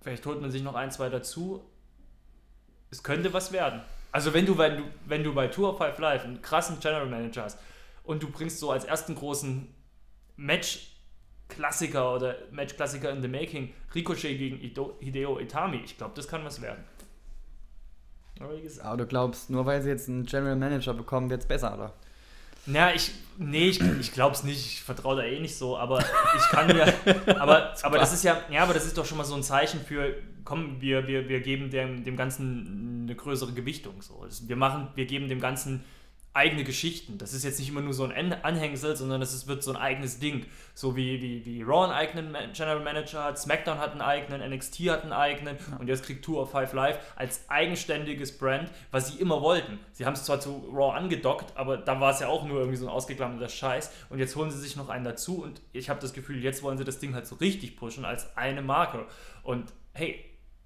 vielleicht 0.00 0.24
holt 0.26 0.40
man 0.40 0.50
sich 0.50 0.62
noch 0.62 0.74
ein, 0.74 0.90
zwei 0.90 1.08
dazu, 1.10 1.62
es 2.90 3.02
könnte 3.02 3.32
was 3.32 3.52
werden. 3.52 3.82
Also 4.10 4.34
wenn 4.34 4.46
du, 4.46 4.58
wenn 4.58 4.78
du, 4.78 4.84
wenn 5.06 5.24
du 5.24 5.34
bei 5.34 5.48
Tour 5.48 5.76
5 5.76 5.98
Live 5.98 6.24
einen 6.24 6.42
krassen 6.42 6.80
General 6.80 7.06
Manager 7.06 7.44
hast 7.44 7.58
und 8.04 8.22
du 8.22 8.30
bringst 8.30 8.58
so 8.58 8.70
als 8.70 8.84
ersten 8.84 9.14
großen 9.14 9.68
Match 10.42 10.92
Klassiker 11.48 12.14
oder 12.14 12.36
Match-Klassiker 12.50 13.10
in 13.10 13.20
the 13.20 13.28
Making, 13.28 13.72
Ricochet 13.94 14.36
gegen 14.38 14.56
Hideo 14.56 15.38
Itami. 15.38 15.82
Ich 15.84 15.96
glaube, 15.96 16.12
das 16.14 16.26
kann 16.26 16.44
was 16.44 16.60
werden. 16.62 16.82
Aber 18.82 18.96
du 18.96 19.06
glaubst, 19.06 19.50
nur 19.50 19.66
weil 19.66 19.82
sie 19.82 19.90
jetzt 19.90 20.08
einen 20.08 20.24
General 20.24 20.56
Manager 20.56 20.94
bekommen, 20.94 21.30
wird 21.30 21.42
es 21.42 21.46
besser, 21.46 21.74
oder? 21.74 21.92
Na, 22.64 22.94
ich, 22.94 23.10
nee, 23.38 23.68
ich, 23.68 23.80
ich 24.00 24.12
glaube 24.12 24.34
es 24.34 24.44
nicht. 24.44 24.58
Ich 24.58 24.82
vertraue 24.82 25.16
da 25.16 25.22
eh 25.24 25.40
nicht 25.40 25.56
so, 25.56 25.76
aber 25.76 25.98
ich 25.98 26.48
kann 26.50 26.68
mir, 26.68 26.92
aber, 27.38 27.74
aber 27.82 27.98
das 27.98 28.12
ist 28.12 28.24
ja, 28.24 28.40
ja, 28.50 28.62
aber 28.62 28.72
das 28.72 28.86
ist 28.86 28.96
doch 28.96 29.04
schon 29.04 29.18
mal 29.18 29.24
so 29.24 29.34
ein 29.34 29.42
Zeichen 29.42 29.80
für, 29.80 30.14
komm, 30.44 30.80
wir, 30.80 31.06
wir, 31.06 31.28
wir 31.28 31.40
geben 31.40 31.70
dem, 31.70 32.04
dem 32.04 32.16
Ganzen 32.16 33.02
eine 33.04 33.16
größere 33.16 33.52
Gewichtung. 33.52 34.00
So. 34.00 34.26
Wir 34.46 34.56
machen, 34.56 34.88
wir 34.94 35.06
geben 35.06 35.28
dem 35.28 35.40
Ganzen 35.40 35.84
eigene 36.34 36.64
Geschichten. 36.64 37.18
Das 37.18 37.34
ist 37.34 37.44
jetzt 37.44 37.58
nicht 37.58 37.68
immer 37.68 37.82
nur 37.82 37.92
so 37.92 38.04
ein 38.04 38.32
Anhängsel, 38.42 38.96
sondern 38.96 39.20
es 39.20 39.46
wird 39.46 39.62
so 39.62 39.72
ein 39.72 39.76
eigenes 39.76 40.18
Ding. 40.18 40.46
So 40.74 40.96
wie, 40.96 41.20
wie, 41.20 41.44
wie 41.44 41.62
Raw 41.62 41.84
einen 41.84 41.92
eigenen 41.92 42.52
General 42.52 42.80
Manager 42.80 43.24
hat, 43.24 43.38
SmackDown 43.38 43.78
hat 43.78 43.92
einen 43.92 44.00
eigenen, 44.00 44.50
NXT 44.50 44.78
hat 44.90 45.02
einen 45.02 45.12
eigenen 45.12 45.56
ja. 45.70 45.76
und 45.76 45.88
jetzt 45.88 46.04
kriegt 46.04 46.24
Tour 46.24 46.42
of 46.42 46.50
Five 46.50 46.72
Live 46.72 46.98
als 47.16 47.48
eigenständiges 47.48 48.38
Brand, 48.38 48.70
was 48.90 49.08
sie 49.08 49.20
immer 49.20 49.42
wollten. 49.42 49.78
Sie 49.92 50.06
haben 50.06 50.14
es 50.14 50.24
zwar 50.24 50.40
zu 50.40 50.70
Raw 50.72 50.96
angedockt, 50.96 51.56
aber 51.56 51.76
da 51.76 52.00
war 52.00 52.12
es 52.12 52.20
ja 52.20 52.28
auch 52.28 52.44
nur 52.46 52.60
irgendwie 52.60 52.78
so 52.78 52.86
ein 52.86 52.92
ausgeklammerter 52.92 53.50
Scheiß 53.50 53.92
und 54.08 54.18
jetzt 54.18 54.34
holen 54.34 54.50
sie 54.50 54.58
sich 54.58 54.76
noch 54.76 54.88
einen 54.88 55.04
dazu 55.04 55.42
und 55.42 55.60
ich 55.72 55.90
habe 55.90 56.00
das 56.00 56.14
Gefühl, 56.14 56.42
jetzt 56.42 56.62
wollen 56.62 56.78
sie 56.78 56.84
das 56.84 56.98
Ding 56.98 57.14
halt 57.14 57.26
so 57.26 57.34
richtig 57.36 57.76
pushen 57.76 58.06
als 58.06 58.36
eine 58.36 58.62
Marke. 58.62 59.06
Und 59.42 59.72
hey, 59.92 60.24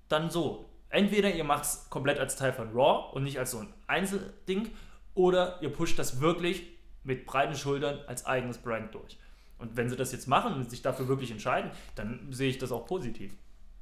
dann 0.09 0.31
so. 0.31 0.71
Entweder 0.89 1.35
ihr 1.35 1.45
macht 1.45 1.65
es 1.65 1.91
komplett 1.91 2.19
als 2.19 2.37
Teil 2.37 2.53
von 2.53 2.71
Raw 2.71 3.13
und 3.13 3.25
nicht 3.25 3.39
als 3.39 3.51
so 3.51 3.59
ein 3.59 3.75
Einzelding 3.89 4.71
oder 5.17 5.61
ihr 5.63 5.71
pusht 5.71 5.99
das 5.99 6.21
wirklich 6.21 6.63
mit 7.03 7.27
breiten 7.27 7.57
Schultern 7.57 7.99
als 8.07 8.27
eigenes 8.27 8.59
Brand 8.59 8.95
durch. 8.95 9.19
Und 9.59 9.77
wenn 9.77 9.89
sie 9.89 9.97
das 9.97 10.13
jetzt 10.13 10.29
machen 10.29 10.55
und 10.55 10.71
sich 10.71 10.83
dafür 10.83 11.09
wirklich 11.09 11.31
entscheiden, 11.31 11.71
dann 11.95 12.29
sehe 12.31 12.51
ich 12.51 12.59
das 12.59 12.71
auch 12.71 12.87
positiv. 12.87 13.33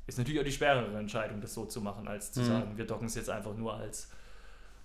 Ist 0.06 0.18
natürlich 0.18 0.40
auch 0.40 0.44
die 0.44 0.52
schwerere 0.52 0.96
Entscheidung, 0.98 1.40
das 1.40 1.52
so 1.52 1.66
zu 1.66 1.80
machen, 1.80 2.06
als 2.06 2.32
zu 2.32 2.40
mhm. 2.40 2.44
sagen, 2.44 2.76
wir 2.76 2.86
docken 2.86 3.06
es 3.06 3.14
jetzt 3.14 3.30
einfach 3.30 3.54
nur 3.54 3.74
als, 3.74 4.10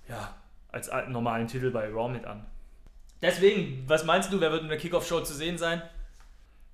ja, 0.07 0.35
als 0.71 0.89
normalen 1.09 1.47
Titel 1.47 1.71
bei 1.71 1.87
Raw 1.89 2.11
mit 2.11 2.25
an. 2.25 2.45
Deswegen, 3.21 3.83
was 3.87 4.05
meinst 4.05 4.31
du, 4.31 4.39
wer 4.39 4.51
wird 4.51 4.63
in 4.63 4.69
der 4.69 4.77
Kickoff-Show 4.77 5.21
zu 5.21 5.33
sehen 5.33 5.57
sein? 5.57 5.81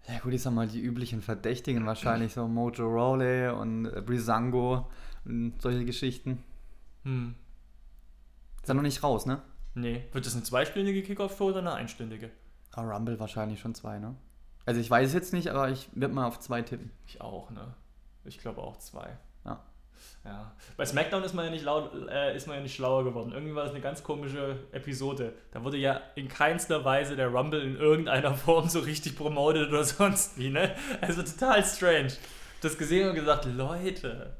Ja 0.08 0.20
gut, 0.20 0.34
ich 0.34 0.44
sag 0.44 0.54
mal, 0.54 0.68
die 0.68 0.80
üblichen 0.80 1.22
Verdächtigen 1.24 1.86
wahrscheinlich, 1.88 2.34
so 2.34 2.48
Mojo 2.48 2.88
Rawley 2.88 3.50
und 3.50 3.88
äh, 3.88 4.02
Brisango 4.02 4.88
und 5.26 5.60
solche 5.60 5.84
Geschichten. 5.84 6.44
Hm. 7.04 7.34
Ist 8.62 8.68
ja 8.68 8.76
noch 8.76 8.84
nicht 8.84 9.02
raus, 9.02 9.26
ne? 9.26 9.42
Nee. 9.76 10.04
Wird 10.14 10.26
das 10.26 10.34
eine 10.34 10.44
zweistündige 10.44 11.04
Kickoff-Show 11.04 11.50
oder 11.50 11.60
eine 11.60 11.74
einstündige? 11.74 12.32
Ah, 12.72 12.82
Rumble 12.82 13.20
wahrscheinlich 13.20 13.60
schon 13.60 13.76
zwei, 13.76 14.00
ne? 14.00 14.16
Also 14.66 14.82
ich 14.82 14.90
weiß 14.90 15.10
es 15.10 15.14
jetzt 15.14 15.34
nicht, 15.34 15.50
aber 15.50 15.70
ich 15.70 15.90
werde 15.94 16.14
mal 16.14 16.26
auf 16.26 16.40
zwei 16.40 16.62
tippen. 16.62 16.92
Ich 17.06 17.22
auch, 17.22 17.52
ne? 17.52 17.74
Ich 18.24 18.40
glaube 18.40 18.62
auch 18.62 18.78
zwei. 18.78 19.18
Ja. 19.46 19.64
Ja. 20.24 20.56
Bei 20.76 20.86
SmackDown 20.86 21.24
ist 21.24 21.34
man 21.34 21.46
ja 21.46 21.52
nicht 21.52 21.64
laut, 21.64 21.92
äh, 22.10 22.36
ist 22.36 22.48
man 22.48 22.58
ja 22.58 22.64
nicht 22.64 22.76
schlauer 22.76 23.04
geworden. 23.04 23.32
Irgendwie 23.32 23.54
war 23.54 23.64
das 23.64 23.74
eine 23.74 23.82
ganz 23.82 24.02
komische 24.02 24.60
Episode. 24.72 25.34
Da 25.52 25.64
wurde 25.64 25.78
ja 25.78 26.02
in 26.16 26.28
keinster 26.28 26.84
Weise 26.84 27.16
der 27.16 27.28
Rumble 27.28 27.62
in 27.62 27.76
irgendeiner 27.76 28.34
Form 28.36 28.68
so 28.68 28.80
richtig 28.80 29.16
promotet 29.16 29.70
oder 29.70 29.84
sonst 29.84 30.38
wie, 30.38 30.50
ne? 30.50 30.76
Also 31.02 31.22
total 31.22 31.64
strange. 31.64 32.14
Das 32.62 32.78
gesehen 32.78 33.10
und 33.10 33.16
gesagt, 33.16 33.46
Leute, 33.46 34.36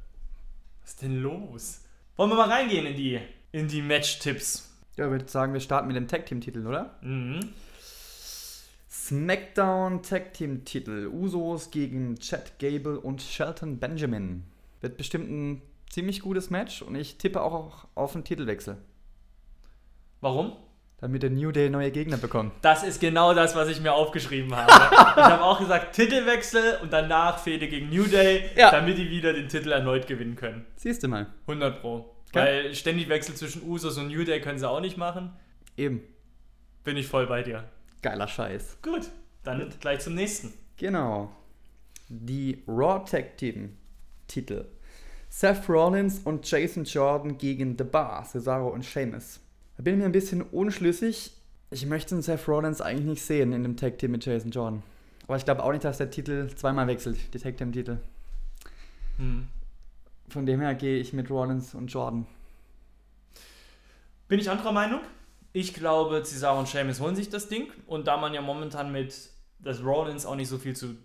was 0.82 0.92
ist 0.92 1.02
denn 1.04 1.22
los? 1.22 1.82
Wollen 2.16 2.32
wir 2.32 2.36
mal 2.38 2.50
reingehen 2.50 2.86
in 2.88 2.96
die, 2.96 3.20
in 3.52 3.68
die 3.68 3.82
Match-Tipps? 3.82 4.75
Ja, 4.98 5.06
ich 5.06 5.12
würde 5.12 5.28
sagen, 5.28 5.54
wir 5.54 5.60
starten 5.60 5.88
mit 5.88 5.96
dem 5.96 6.08
Tag 6.08 6.26
Team 6.26 6.42
Titel, 6.42 6.66
oder? 6.66 6.96
Mhm. 7.02 7.40
SmackDown 8.90 10.04
Tag 10.04 10.34
Team 10.34 10.64
Titel. 10.66 11.08
Usos 11.14 11.70
gegen 11.72 12.16
Chad 12.20 12.60
Gable 12.60 13.00
und 13.00 13.22
Shelton 13.22 13.78
Benjamin. 13.80 14.44
Wird 14.82 14.98
bestimmt 14.98 15.30
ein 15.30 15.62
ziemlich 15.90 16.22
gutes 16.22 16.50
Match 16.50 16.82
und 16.82 16.96
ich 16.96 17.18
tippe 17.18 17.42
auch 17.42 17.88
auf 17.96 18.16
einen 18.16 18.24
Titelwechsel. 18.24 18.78
Warum? 20.22 20.54
Damit 20.98 21.24
der 21.24 21.30
New 21.30 21.52
Day 21.52 21.70
neue 21.70 21.92
Gegner 21.92 22.16
bekommt. 22.18 22.54
Das 22.62 22.84
ist 22.84 23.02
genau 23.02 23.34
das, 23.34 23.54
was 23.54 23.68
ich 23.68 23.82
mir 23.82 23.94
aufgeschrieben 23.94 24.56
habe. 24.56 24.72
ich 25.18 25.24
habe 25.24 25.44
auch 25.44 25.60
gesagt, 25.60 25.94
Titelwechsel 25.94 26.80
und 26.82 26.92
danach 26.94 27.38
Fehde 27.40 27.68
gegen 27.68 27.90
New 27.90 28.06
Day, 28.06 28.50
Ja. 28.56 28.72
damit 28.72 28.98
die 28.98 29.10
wieder 29.10 29.34
den 29.34 29.50
Titel 29.50 29.72
erneut 29.74 30.08
gewinnen 30.08 30.38
können. 30.38 30.66
Siehst 30.78 31.04
du 31.04 31.10
mal. 31.10 31.28
100 31.48 31.82
Pro. 31.82 32.15
Weil 32.36 32.76
ständig 32.76 33.10
Wechsel 33.10 33.36
zwischen 33.36 33.64
Usos 33.64 33.98
und 33.98 34.08
New 34.08 34.24
Day 34.24 34.42
können 34.42 34.60
sie 34.60 34.70
auch 34.70 34.82
nicht 34.82 34.98
machen. 34.98 35.32
Eben. 35.78 36.02
Bin 36.84 36.98
ich 36.98 37.08
voll 37.08 37.28
bei 37.28 37.44
dir. 37.44 37.64
Geiler 38.02 38.28
Scheiß. 38.28 38.78
Gut, 38.82 39.10
dann 39.44 39.74
gleich 39.80 40.02
zum 40.02 40.16
nächsten. 40.16 40.54
Genau. 40.78 41.32
Die 42.10 42.64
Raw 42.68 43.04
Tag 43.04 43.38
Team 43.38 43.78
Titel. 44.28 44.66
Seth 45.30 45.68
Rollins 45.68 46.20
und 46.20 46.50
Jason 46.50 46.84
Jordan 46.84 47.38
gegen 47.38 47.78
The 47.78 47.84
Bar, 47.84 48.24
Cesaro 48.26 48.70
und 48.70 48.86
Sheamus. 48.86 49.40
Da 49.78 49.84
bin 49.84 49.96
ich 49.96 50.00
mir 50.00 50.06
ein 50.06 50.12
bisschen 50.12 50.42
unschlüssig. 50.42 51.32
Ich 51.72 51.86
möchte 51.86 52.22
Seth 52.22 52.48
Rollins 52.48 52.80
eigentlich 52.80 53.06
nicht 53.06 53.22
sehen 53.22 53.52
in 53.52 53.64
dem 53.64 53.76
Tag 53.76 53.98
Team 53.98 54.12
mit 54.12 54.26
Jason 54.26 54.52
Jordan. 54.52 54.84
Aber 55.28 55.38
ich 55.38 55.46
glaube 55.46 55.64
auch 55.64 55.72
nicht, 55.72 55.84
dass 55.84 55.98
der 55.98 56.12
Titel 56.12 56.50
zweimal 56.56 56.88
wechselt, 56.88 57.18
die 57.34 57.40
Tag 57.40 57.58
Team 57.58 57.72
Titel. 57.72 57.98
Hm. 59.18 59.48
Von 60.30 60.46
dem 60.46 60.62
her 60.62 60.76
gehe 60.76 60.98
ich 61.00 61.14
mit 61.14 61.30
Rollins 61.30 61.76
und 61.76 61.88
Jordan. 61.88 62.26
Bin 64.28 64.40
ich 64.40 64.50
anderer 64.50 64.72
Meinung? 64.72 65.02
Ich 65.54 65.74
glaube, 65.74 66.24
Cesaro 66.24 66.60
und 66.60 66.68
Sheamus 66.68 67.00
holen 67.00 67.16
sich 67.16 67.30
das 67.30 67.48
Ding. 67.48 67.72
Und 67.86 68.08
da 68.08 68.18
man 68.18 68.34
ja 68.34 68.42
momentan 68.42 68.92
mit 68.92 69.30
das 69.60 69.84
Rollins 69.84 70.26
auch 70.26 70.36
nicht 70.36 70.50
so 70.50 70.58
viel 70.58 70.76
zu 70.76 70.98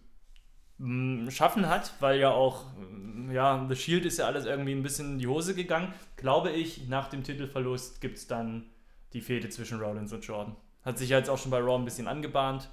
mm, 0.79 1.29
schaffen 1.31 1.69
hat, 1.69 1.95
weil 2.01 2.19
ja 2.19 2.31
auch, 2.31 2.65
mm, 2.77 3.31
ja, 3.31 3.67
The 3.69 3.77
Shield 3.77 4.07
ist 4.07 4.19
ja 4.19 4.27
alles 4.27 4.47
irgendwie 4.47 4.73
ein 4.73 4.83
bisschen 4.83 5.13
in 5.13 5.19
die 5.19 5.27
Hose 5.27 5.55
gegangen, 5.55 5.93
glaube 6.17 6.51
ich, 6.51 6.89
nach 6.89 7.09
dem 7.09 7.23
Titelverlust 7.23 8.01
gibt 8.01 8.19
es 8.19 8.27
dann 8.27 8.67
die 9.13 9.21
Fehde 9.21 9.49
zwischen 9.51 9.81
Rollins 9.81 10.13
und 10.13 10.25
Jordan. 10.25 10.57
Hat 10.83 10.99
sich 10.99 11.11
ja 11.11 11.19
jetzt 11.19 11.29
auch 11.29 11.39
schon 11.39 11.51
bei 11.51 11.59
Raw 11.59 11.77
ein 11.77 11.85
bisschen 11.85 12.09
angebahnt. 12.09 12.71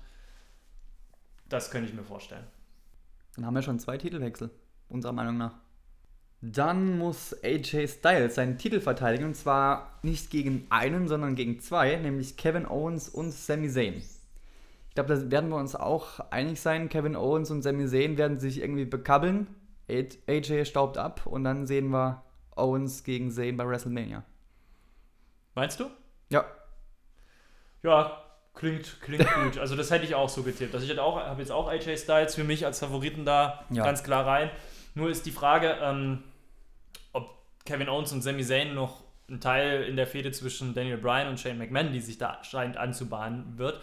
Das 1.49 1.71
könnte 1.71 1.89
ich 1.89 1.95
mir 1.95 2.03
vorstellen. 2.03 2.45
Dann 3.35 3.45
haben 3.45 3.53
wir 3.53 3.61
schon 3.61 3.79
zwei 3.79 3.97
Titelwechsel, 3.97 4.49
unserer 4.89 5.13
Meinung 5.13 5.37
nach. 5.37 5.53
Dann 6.41 6.97
muss 6.99 7.35
AJ 7.43 7.87
Styles 7.87 8.35
seinen 8.35 8.57
Titel 8.59 8.79
verteidigen 8.79 9.25
und 9.25 9.35
zwar 9.35 9.97
nicht 10.03 10.29
gegen 10.29 10.67
einen, 10.69 11.07
sondern 11.07 11.35
gegen 11.35 11.59
zwei, 11.59 11.95
nämlich 11.95 12.37
Kevin 12.37 12.67
Owens 12.67 13.09
und 13.09 13.31
Sami 13.31 13.69
Zayn. 13.69 13.95
Ich 13.95 14.93
glaube, 14.95 15.15
da 15.15 15.31
werden 15.31 15.49
wir 15.49 15.57
uns 15.57 15.75
auch 15.75 16.19
einig 16.31 16.61
sein. 16.61 16.89
Kevin 16.89 17.15
Owens 17.15 17.49
und 17.51 17.63
Sami 17.63 17.87
Zayn 17.87 18.17
werden 18.17 18.39
sich 18.39 18.59
irgendwie 18.61 18.85
bekabbeln. 18.85 19.47
AJ 19.89 20.65
staubt 20.65 20.97
ab 20.97 21.25
und 21.25 21.43
dann 21.43 21.65
sehen 21.65 21.89
wir 21.89 22.23
Owens 22.55 23.03
gegen 23.03 23.31
Zayn 23.31 23.57
bei 23.57 23.67
WrestleMania. 23.67 24.23
Meinst 25.55 25.79
du? 25.79 25.89
Ja, 26.29 26.45
Ja, 27.83 28.21
klingt, 28.53 29.01
klingt 29.01 29.27
gut. 29.43 29.57
Also 29.57 29.75
das 29.75 29.89
hätte 29.91 30.05
ich 30.05 30.13
auch 30.13 30.29
so 30.29 30.43
getippt. 30.43 30.73
Also 30.73 30.83
ich 30.85 30.91
hätte 30.91 31.01
auch, 31.03 31.17
habe 31.19 31.41
jetzt 31.41 31.51
auch 31.51 31.67
AJ 31.67 31.97
Styles 31.97 32.35
für 32.35 32.43
mich 32.43 32.65
als 32.65 32.79
Favoriten 32.79 33.25
da 33.25 33.63
Ja. 33.69 33.83
ganz 33.83 34.03
klar 34.03 34.25
rein. 34.25 34.51
Nur 34.97 35.11
ist 35.11 35.27
die 35.27 35.31
Frage, 35.31 35.77
ähm, 35.79 36.23
ob 37.13 37.37
Kevin 37.65 37.87
Owens 37.87 38.11
und 38.13 38.23
Sami 38.23 38.43
Zayn 38.43 38.73
noch 38.73 39.03
ein 39.29 39.39
Teil 39.39 39.83
in 39.83 39.95
der 39.95 40.07
Fehde 40.07 40.31
zwischen 40.31 40.73
Daniel 40.73 40.97
Bryan 40.97 41.27
und 41.27 41.39
Shane 41.39 41.59
McMahon, 41.59 41.93
die 41.93 41.99
sich 41.99 42.17
da 42.17 42.43
scheint 42.43 42.77
anzubahnen 42.77 43.59
wird. 43.59 43.79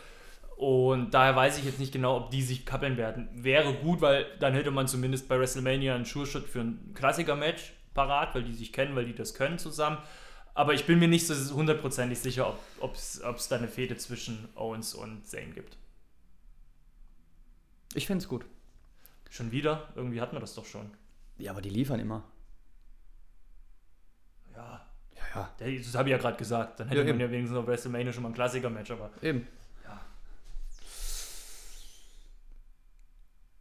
Und 0.56 1.14
daher 1.14 1.36
weiß 1.36 1.58
ich 1.58 1.66
jetzt 1.66 1.78
nicht 1.78 1.92
genau, 1.92 2.16
ob 2.16 2.30
die 2.32 2.42
sich 2.42 2.66
kappeln 2.66 2.96
werden. 2.96 3.28
Wäre 3.32 3.74
gut, 3.74 4.00
weil 4.00 4.26
dann 4.40 4.54
hätte 4.54 4.72
man 4.72 4.88
zumindest 4.88 5.28
bei 5.28 5.38
WrestleMania 5.38 5.94
einen 5.94 6.04
Sure-Shot 6.04 6.48
für 6.48 6.62
ein 6.62 6.94
Klassiker-Match 6.94 7.74
parat, 7.94 8.34
weil 8.34 8.42
die 8.42 8.52
sich 8.52 8.72
kennen, 8.72 8.96
weil 8.96 9.04
die 9.04 9.14
das 9.14 9.34
können 9.34 9.58
zusammen. 9.58 9.98
Aber 10.52 10.74
ich 10.74 10.84
bin 10.84 10.98
mir 10.98 11.06
nicht 11.06 11.28
so 11.28 11.54
hundertprozentig 11.54 12.18
sicher, 12.18 12.56
ob 12.80 12.94
es 12.94 13.48
da 13.48 13.56
eine 13.56 13.68
Fehde 13.68 13.96
zwischen 13.98 14.48
Owens 14.56 14.94
und 14.94 15.24
Zayn 15.24 15.54
gibt. 15.54 15.76
ich 17.94 18.08
finde 18.08 18.24
es 18.24 18.28
gut. 18.28 18.44
Schon 19.30 19.52
wieder? 19.52 19.88
Irgendwie 19.94 20.20
hatten 20.20 20.34
wir 20.34 20.40
das 20.40 20.56
doch 20.56 20.66
schon. 20.66 20.90
Ja, 21.38 21.50
aber 21.52 21.60
die 21.60 21.70
liefern 21.70 22.00
immer. 22.00 22.22
Ja, 24.54 24.86
Ja, 25.34 25.50
ja. 25.60 25.78
das 25.78 25.94
habe 25.94 26.08
ich 26.08 26.12
ja 26.12 26.18
gerade 26.18 26.36
gesagt. 26.36 26.78
Dann 26.80 26.88
hätte 26.88 26.98
Ja, 27.00 27.04
man 27.04 27.14
eben. 27.14 27.20
ja 27.20 27.30
wenigstens 27.30 27.58
auf 27.58 27.66
WrestleMania 27.66 28.12
schon 28.12 28.22
mal 28.22 28.28
ein 28.30 28.34
Klassiker-Match, 28.34 28.90
aber 28.92 29.10
Eben. 29.22 29.46
Ja. 29.84 30.00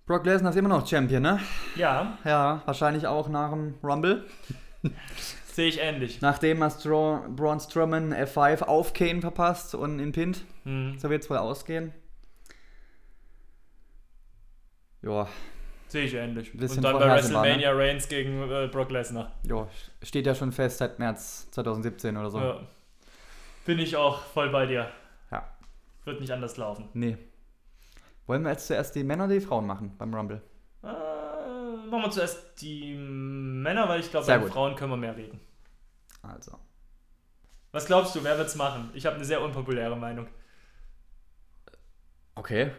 Brock 0.05 0.25
Lesnar 0.25 0.51
ist 0.51 0.57
immer 0.57 0.69
noch 0.69 0.85
Champion, 0.87 1.21
ne? 1.23 1.39
ja, 1.75 2.17
Ja, 2.25 2.61
wahrscheinlich 2.65 3.07
auch 3.07 3.29
nach 3.29 3.51
dem 3.51 3.75
Rumble. 3.81 4.25
sehe 5.53 5.67
ich 5.69 5.79
ähnlich. 5.79 6.19
Nachdem 6.21 6.61
er 6.61 6.69
Stro 6.71 7.23
Braun 7.29 7.59
Strowman 7.59 8.13
F5 8.13 8.63
auf 8.63 8.93
Kane 8.93 9.21
verpasst 9.21 9.73
und 9.75 9.99
ihn 9.99 10.11
pinnt. 10.11 10.43
Hm, 10.63 10.99
So 10.99 11.09
wird 11.09 11.23
es 11.23 11.29
wohl 11.29 11.37
ausgehen. 11.37 11.93
Ja, 15.01 15.27
sehe 15.93 16.05
ich 16.05 16.13
ähnlich. 16.15 16.51
Bisschen 16.51 16.77
Und 16.79 16.83
dann 16.83 16.93
bei 16.93 16.99
vorhersehbar, 16.99 17.43
ne? 17.43 17.49
WrestleMania 17.49 17.71
Reigns 17.71 18.09
gegen 18.09 18.51
äh, 18.51 18.67
Brock 18.67 18.91
Lesnar. 18.91 19.31
ja, 19.47 19.67
steht 20.01 20.25
ja 20.25 20.35
schon 20.35 20.51
fest 20.51 20.79
seit 20.79 20.99
März 20.99 21.49
2017 21.51 22.17
oder 22.17 22.29
so. 22.29 22.39
Ja. 22.39 22.59
Bin 23.65 23.79
ich 23.79 23.95
auch 23.95 24.19
voll 24.23 24.49
bei 24.49 24.65
dir. 24.65 24.89
Ja. 25.31 25.47
Wird 26.03 26.19
nicht 26.19 26.31
anders 26.31 26.57
laufen. 26.57 26.89
Nee. 26.93 27.17
Wollen 28.27 28.43
wir 28.43 28.51
jetzt 28.51 28.67
zuerst 28.67 28.95
die 28.95 29.03
Männer 29.03 29.25
oder 29.25 29.35
die 29.35 29.41
Frauen 29.41 29.65
machen 29.67 29.95
beim 29.97 30.13
Rumble? 30.13 30.41
Äh, 30.83 30.87
machen 30.87 32.03
wir 32.03 32.11
zuerst 32.11 32.61
die 32.61 32.95
Männer, 32.95 33.87
weil 33.87 33.99
ich 34.01 34.09
glaube, 34.09 34.25
bei 34.27 34.37
den. 34.37 34.47
Frauen 34.49 34.75
können 34.75 34.91
wir 34.91 34.97
mehr 34.97 35.15
reden. 35.15 35.39
Also. 36.21 36.57
Was 37.71 37.85
glaubst 37.85 38.15
du, 38.15 38.23
wer 38.23 38.37
wird's 38.37 38.55
machen? 38.55 38.89
Ich 38.93 39.05
habe 39.05 39.15
eine 39.15 39.25
sehr 39.25 39.41
unpopuläre 39.41 39.95
Meinung. 39.95 40.27
Okay. 42.35 42.71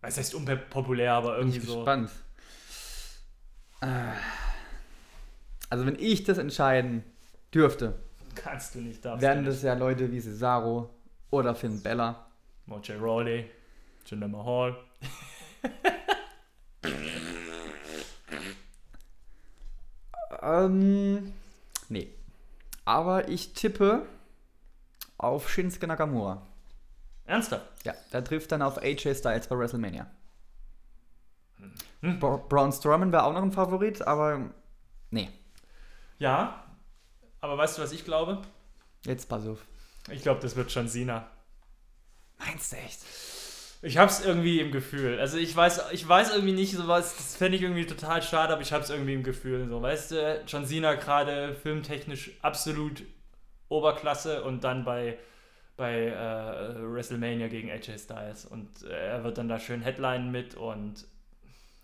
Was 0.00 0.16
heißt 0.18 0.34
unpopulär, 0.34 1.14
aber 1.14 1.32
Bin 1.32 1.40
irgendwie 1.48 1.58
ich 1.58 1.64
so. 1.64 1.76
gespannt. 1.76 2.10
Also 5.70 5.86
wenn 5.86 5.98
ich 5.98 6.24
das 6.24 6.38
entscheiden 6.38 7.04
dürfte, 7.52 7.94
Kannst 8.34 8.74
du 8.74 8.80
nicht, 8.80 9.04
darfst 9.04 9.22
du 9.22 9.42
das 9.42 9.62
ja 9.62 9.74
Leute 9.74 10.10
wie 10.10 10.20
Cesaro 10.20 10.88
oder 11.30 11.54
Finn 11.54 11.82
Bella. 11.82 12.26
Mojo 12.66 12.98
Rawley, 12.98 13.50
Jinder 14.06 14.28
Mahal. 14.28 14.76
Ähm, 20.42 21.32
nee. 21.88 22.08
Aber 22.84 23.28
ich 23.28 23.52
tippe 23.52 24.06
auf 25.16 25.48
Shinsuke 25.48 25.86
Nakamura. 25.86 26.42
Ernsthaft? 27.24 27.64
Ja, 27.84 27.94
der 28.12 28.24
trifft 28.24 28.50
dann 28.50 28.62
auf 28.62 28.78
AJ 28.78 29.14
Styles 29.14 29.46
bei 29.46 29.56
WrestleMania. 29.56 30.10
Hm. 32.00 32.18
Bra 32.18 32.36
Braun 32.36 32.72
Strowman 32.72 33.12
wäre 33.12 33.24
auch 33.24 33.32
noch 33.32 33.42
ein 33.42 33.52
Favorit, 33.52 34.02
aber 34.02 34.50
nee. 35.10 35.28
Ja, 36.18 36.64
aber 37.40 37.58
weißt 37.58 37.78
du, 37.78 37.82
was 37.82 37.92
ich 37.92 38.04
glaube? 38.04 38.42
Jetzt 39.04 39.28
pass 39.28 39.46
auf. 39.46 39.58
Ich 40.10 40.22
glaube, 40.22 40.40
das 40.40 40.56
wird 40.56 40.72
John 40.72 40.88
Cena. 40.88 41.28
Meinst 42.38 42.72
du 42.72 42.76
echt? 42.76 43.00
Ich 43.84 43.98
hab's 43.98 44.24
irgendwie 44.24 44.60
im 44.60 44.70
Gefühl. 44.70 45.18
Also 45.18 45.38
ich 45.38 45.54
weiß, 45.54 45.90
ich 45.90 46.06
weiß 46.06 46.32
irgendwie 46.32 46.52
nicht 46.52 46.72
sowas, 46.72 47.16
das 47.16 47.36
fände 47.36 47.56
ich 47.56 47.62
irgendwie 47.62 47.84
total 47.84 48.22
schade, 48.22 48.52
aber 48.52 48.62
ich 48.62 48.72
hab's 48.72 48.90
irgendwie 48.90 49.14
im 49.14 49.24
Gefühl. 49.24 49.68
So, 49.68 49.82
weißt 49.82 50.10
du, 50.12 50.44
John 50.46 50.64
Cena 50.66 50.94
gerade 50.94 51.54
filmtechnisch 51.54 52.30
absolut 52.42 53.02
Oberklasse 53.68 54.44
und 54.44 54.62
dann 54.62 54.84
bei, 54.84 55.18
bei 55.76 56.06
äh, 56.06 56.94
WrestleMania 56.94 57.48
gegen 57.48 57.72
AJ 57.72 57.98
Styles. 57.98 58.46
Und 58.46 58.84
äh, 58.84 59.08
er 59.08 59.24
wird 59.24 59.38
dann 59.38 59.48
da 59.48 59.58
schön 59.58 59.82
Headline 59.82 60.30
mit 60.30 60.54
und 60.54 61.04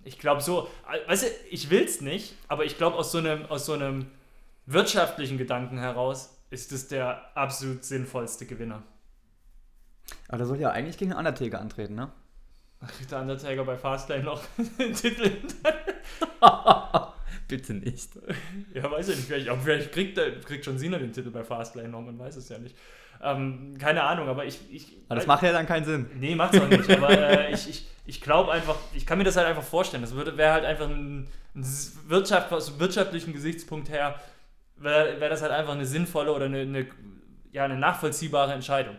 ich 0.05 0.19
glaube 0.19 0.41
so, 0.41 0.69
äh, 0.91 1.09
weißt 1.09 1.25
du, 1.25 1.27
ich 1.51 1.71
will's 1.71 2.01
nicht, 2.01 2.35
aber 2.49 2.65
ich 2.65 2.77
glaube 2.77 2.97
aus 2.97 3.13
so 3.13 3.19
einem, 3.19 3.47
aus 3.47 3.67
so 3.67 3.73
einem 3.73 4.07
wirtschaftlichen 4.67 5.39
Gedanken 5.39 5.79
heraus 5.79 6.37
ist 6.51 6.73
es 6.73 6.89
der 6.89 7.37
absolut 7.37 7.85
sinnvollste 7.85 8.47
Gewinner. 8.47 8.83
Aber 10.29 10.39
der 10.39 10.47
soll 10.47 10.61
ja 10.61 10.71
eigentlich 10.71 10.99
gegen 10.99 11.13
Undertaker 11.13 11.61
antreten, 11.61 11.95
ne? 11.95 12.11
Kriegt 12.87 13.11
der 13.11 13.21
Undertaker 13.21 13.65
bei 13.65 13.77
Fastlane 13.77 14.23
noch 14.23 14.43
den 14.79 14.95
Titel? 14.95 15.31
Bitte 17.49 17.75
nicht. 17.75 18.11
Ja, 18.73 18.91
weiß 18.91 19.09
ich 19.09 19.17
nicht. 19.17 19.27
Vielleicht, 19.27 19.49
auch 19.49 19.59
vielleicht 19.59 19.91
kriegt, 19.91 20.17
der, 20.17 20.41
kriegt 20.41 20.65
John 20.65 20.79
Cena 20.79 20.99
den 20.99 21.13
Titel 21.13 21.31
bei 21.31 21.43
Fastlane 21.43 21.89
noch, 21.89 22.03
man 22.03 22.19
weiß 22.19 22.37
es 22.37 22.49
ja 22.49 22.59
nicht. 22.59 22.77
Ähm, 23.21 23.77
keine 23.79 24.03
Ahnung, 24.05 24.29
aber 24.29 24.45
ich. 24.45 24.61
ich 24.71 24.97
Aber 25.09 25.17
das 25.17 25.27
macht 25.27 25.43
ja 25.43 25.53
dann 25.53 25.67
keinen 25.67 25.85
Sinn. 25.85 26.07
Nee, 26.15 26.35
macht's 26.35 26.59
auch 26.61 26.69
nicht. 26.69 26.91
Aber 26.91 27.11
äh, 27.11 27.53
ich, 27.53 27.69
ich, 27.69 27.87
ich 28.07 28.21
glaube 28.21 28.53
einfach, 28.53 28.77
ich 28.95 29.07
kann 29.07 29.19
mir 29.19 29.25
das 29.25 29.37
halt 29.37 29.47
einfach 29.47 29.63
vorstellen. 29.63 30.03
Das 30.03 30.15
würde 30.15 30.37
wäre 30.37 30.53
halt 30.53 30.65
einfach 30.65 30.89
ein, 30.89 31.29
ein 31.55 31.67
Wirtschaft, 32.07 32.53
aus 32.53 32.79
wirtschaftlichen 32.79 33.33
Gesichtspunkt 33.33 33.89
her, 33.89 34.21
wäre 34.77 35.21
wär 35.21 35.29
das 35.29 35.43
halt 35.43 35.53
einfach 35.53 35.73
eine 35.73 35.87
sinnvolle 35.87 36.33
oder 36.33 36.47
eine, 36.47 36.61
eine, 36.61 36.87
ja, 37.53 37.65
eine 37.65 37.77
nachvollziehbare 37.77 38.53
Entscheidung. 38.53 38.97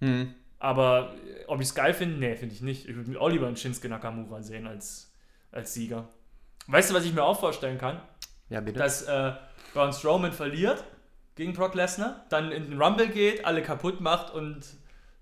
Hm. 0.00 0.34
Aber 0.58 1.14
äh, 1.26 1.44
ob 1.46 1.60
ich 1.60 1.68
es 1.68 1.74
geil 1.74 1.94
finde, 1.94 2.18
nee, 2.18 2.36
finde 2.36 2.54
ich 2.54 2.62
nicht. 2.62 2.88
Ich 2.88 2.96
würde 2.96 3.10
mir 3.10 3.20
auch 3.20 3.30
lieber 3.30 3.46
einen 3.46 3.56
Shinsuke 3.56 3.88
Nakamura 3.88 4.42
sehen 4.42 4.66
als, 4.66 5.12
als 5.52 5.74
Sieger. 5.74 6.08
Weißt 6.66 6.90
du, 6.90 6.94
was 6.94 7.04
ich 7.04 7.12
mir 7.12 7.22
auch 7.22 7.38
vorstellen 7.38 7.78
kann? 7.78 8.00
Ja, 8.48 8.60
bitte. 8.60 8.78
Dass 8.78 9.02
äh, 9.02 9.32
Braun 9.72 9.92
Strowman 9.92 10.32
verliert 10.32 10.84
gegen 11.34 11.52
Brock 11.54 11.74
Lesnar, 11.74 12.26
dann 12.28 12.52
in 12.52 12.70
den 12.70 12.80
Rumble 12.80 13.08
geht, 13.08 13.44
alle 13.44 13.62
kaputt 13.62 14.00
macht 14.00 14.32
und 14.32 14.64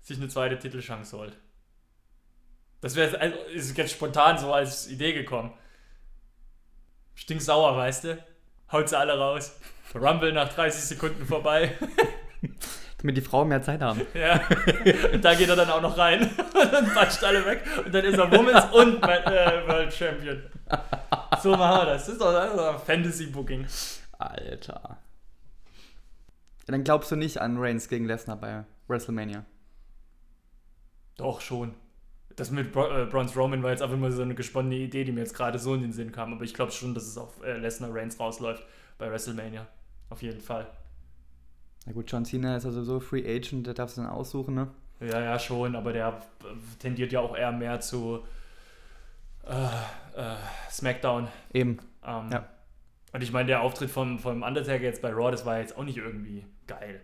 sich 0.01 0.17
eine 0.17 0.27
zweite 0.27 0.59
Titelchance 0.59 1.17
holt. 1.17 1.37
Das 2.81 2.95
wäre 2.95 3.19
also, 3.19 3.37
ist 3.53 3.77
jetzt 3.77 3.91
spontan 3.91 4.37
so 4.37 4.51
als 4.53 4.89
Idee 4.89 5.13
gekommen. 5.13 5.53
Stinksauer, 7.13 7.77
weißt 7.77 8.05
du? 8.05 8.25
Haut 8.71 8.89
sie 8.89 8.97
alle 8.97 9.17
raus. 9.17 9.55
Rumble 9.93 10.33
nach 10.33 10.51
30 10.51 10.81
Sekunden 10.81 11.25
vorbei. 11.25 11.77
Damit 12.97 13.17
die 13.17 13.21
Frauen 13.21 13.47
mehr 13.47 13.61
Zeit 13.61 13.81
haben. 13.81 14.01
Ja. 14.13 14.41
Und 15.11 15.25
da 15.25 15.33
geht 15.33 15.49
er 15.49 15.55
dann 15.55 15.69
auch 15.69 15.81
noch 15.81 15.97
rein. 15.97 16.21
Und 16.53 16.73
dann 16.73 16.93
patscht 16.93 17.23
alle 17.23 17.45
weg. 17.45 17.63
Und 17.83 17.93
dann 17.93 18.05
ist 18.05 18.17
er 18.17 18.31
Women's 18.31 18.65
und 18.71 19.03
äh, 19.03 19.67
World 19.67 19.91
Champion. 19.91 20.43
So 21.41 21.55
machen 21.55 21.81
wir 21.81 21.93
das. 21.93 22.05
Das 22.05 22.13
ist 22.13 22.21
doch 22.21 22.27
also 22.27 22.77
Fantasy-Booking. 22.85 23.65
Alter. 24.19 24.97
Ja, 26.67 26.71
dann 26.71 26.83
glaubst 26.83 27.11
du 27.11 27.15
nicht 27.15 27.39
an 27.39 27.57
Reigns 27.57 27.87
gegen 27.89 28.05
Lesnar 28.05 28.37
bei 28.37 28.65
WrestleMania. 28.87 29.45
Doch, 31.17 31.41
schon. 31.41 31.73
Das 32.35 32.49
mit 32.51 32.71
Bro 32.71 33.03
äh, 33.03 33.05
Braun 33.05 33.27
Strowman 33.27 33.61
war 33.61 33.71
jetzt 33.71 33.81
einfach 33.81 33.95
immer 33.95 34.11
so 34.11 34.21
eine 34.21 34.35
gesponnene 34.35 34.75
Idee, 34.75 35.03
die 35.03 35.11
mir 35.11 35.21
jetzt 35.21 35.35
gerade 35.35 35.59
so 35.59 35.73
in 35.75 35.81
den 35.81 35.91
Sinn 35.91 36.11
kam. 36.11 36.33
Aber 36.33 36.43
ich 36.43 36.53
glaube 36.53 36.71
schon, 36.71 36.93
dass 36.93 37.03
es 37.05 37.17
auf 37.17 37.43
äh, 37.43 37.57
Lesnar 37.57 37.93
Reigns 37.93 38.19
rausläuft 38.19 38.65
bei 38.97 39.09
WrestleMania. 39.11 39.67
Auf 40.09 40.21
jeden 40.21 40.41
Fall. 40.41 40.67
Na 41.85 41.93
gut, 41.93 42.11
John 42.11 42.25
Cena 42.25 42.57
ist 42.57 42.65
also 42.65 42.83
so 42.83 42.99
Free 42.99 43.25
Agent, 43.25 43.67
der 43.67 43.73
darf 43.73 43.89
es 43.89 43.95
dann 43.95 44.05
aussuchen, 44.05 44.53
ne? 44.53 44.67
Ja, 44.99 45.19
ja, 45.19 45.39
schon, 45.39 45.75
aber 45.75 45.93
der 45.93 46.21
äh, 46.43 46.77
tendiert 46.79 47.11
ja 47.11 47.19
auch 47.21 47.35
eher 47.35 47.51
mehr 47.51 47.79
zu 47.79 48.23
äh, 49.43 49.65
äh, 50.15 50.35
SmackDown. 50.69 51.27
Eben. 51.53 51.79
Ähm, 52.05 52.29
Ja. 52.31 52.47
Und 53.13 53.21
ich 53.21 53.31
meine, 53.31 53.47
der 53.47 53.61
Auftritt 53.61 53.89
vom, 53.89 54.19
vom 54.19 54.41
Undertaker 54.43 54.83
jetzt 54.83 55.01
bei 55.01 55.11
Raw, 55.11 55.31
das 55.31 55.45
war 55.45 55.59
jetzt 55.59 55.77
auch 55.77 55.83
nicht 55.83 55.97
irgendwie 55.97 56.45
geil. 56.67 57.01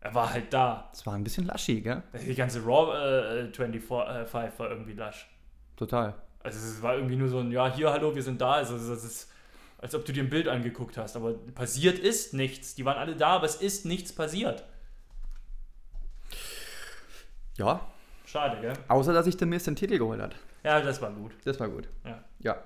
Er 0.00 0.14
war 0.14 0.32
halt 0.32 0.52
da. 0.52 0.90
Es 0.92 1.04
war 1.04 1.14
ein 1.14 1.24
bisschen 1.24 1.46
laschi, 1.46 1.80
gell? 1.80 2.02
Die 2.26 2.34
ganze 2.34 2.64
Raw 2.64 3.48
äh, 3.48 3.52
24 3.52 3.90
äh, 3.90 4.24
5 4.24 4.58
war 4.58 4.70
irgendwie 4.70 4.92
lasch. 4.92 5.28
Total. 5.76 6.14
Also 6.42 6.58
es 6.58 6.80
war 6.80 6.94
irgendwie 6.94 7.16
nur 7.16 7.28
so 7.28 7.40
ein, 7.40 7.50
ja, 7.50 7.72
hier, 7.74 7.90
hallo, 7.92 8.14
wir 8.14 8.22
sind 8.22 8.40
da. 8.40 8.52
Also 8.52 8.76
das 8.76 9.04
ist, 9.04 9.32
als 9.78 9.94
ob 9.94 10.04
du 10.04 10.12
dir 10.12 10.22
ein 10.22 10.30
Bild 10.30 10.48
angeguckt 10.48 10.96
hast. 10.96 11.16
Aber 11.16 11.34
passiert 11.34 11.98
ist 11.98 12.34
nichts. 12.34 12.74
Die 12.74 12.84
waren 12.84 12.96
alle 12.96 13.16
da, 13.16 13.30
aber 13.30 13.46
es 13.46 13.56
ist 13.56 13.84
nichts 13.84 14.14
passiert. 14.14 14.64
Ja. 17.58 17.86
Schade, 18.26 18.60
gell? 18.60 18.74
Außer, 18.88 19.12
dass 19.12 19.24
sich 19.24 19.36
der 19.36 19.46
Mist 19.46 19.66
den 19.66 19.76
Titel 19.76 19.98
geholt 19.98 20.20
hat. 20.20 20.36
Ja, 20.62 20.80
das 20.80 21.00
war 21.02 21.10
gut. 21.10 21.32
Das 21.44 21.58
war 21.58 21.68
gut. 21.68 21.88
Ja. 22.04 22.24
Ja. 22.40 22.56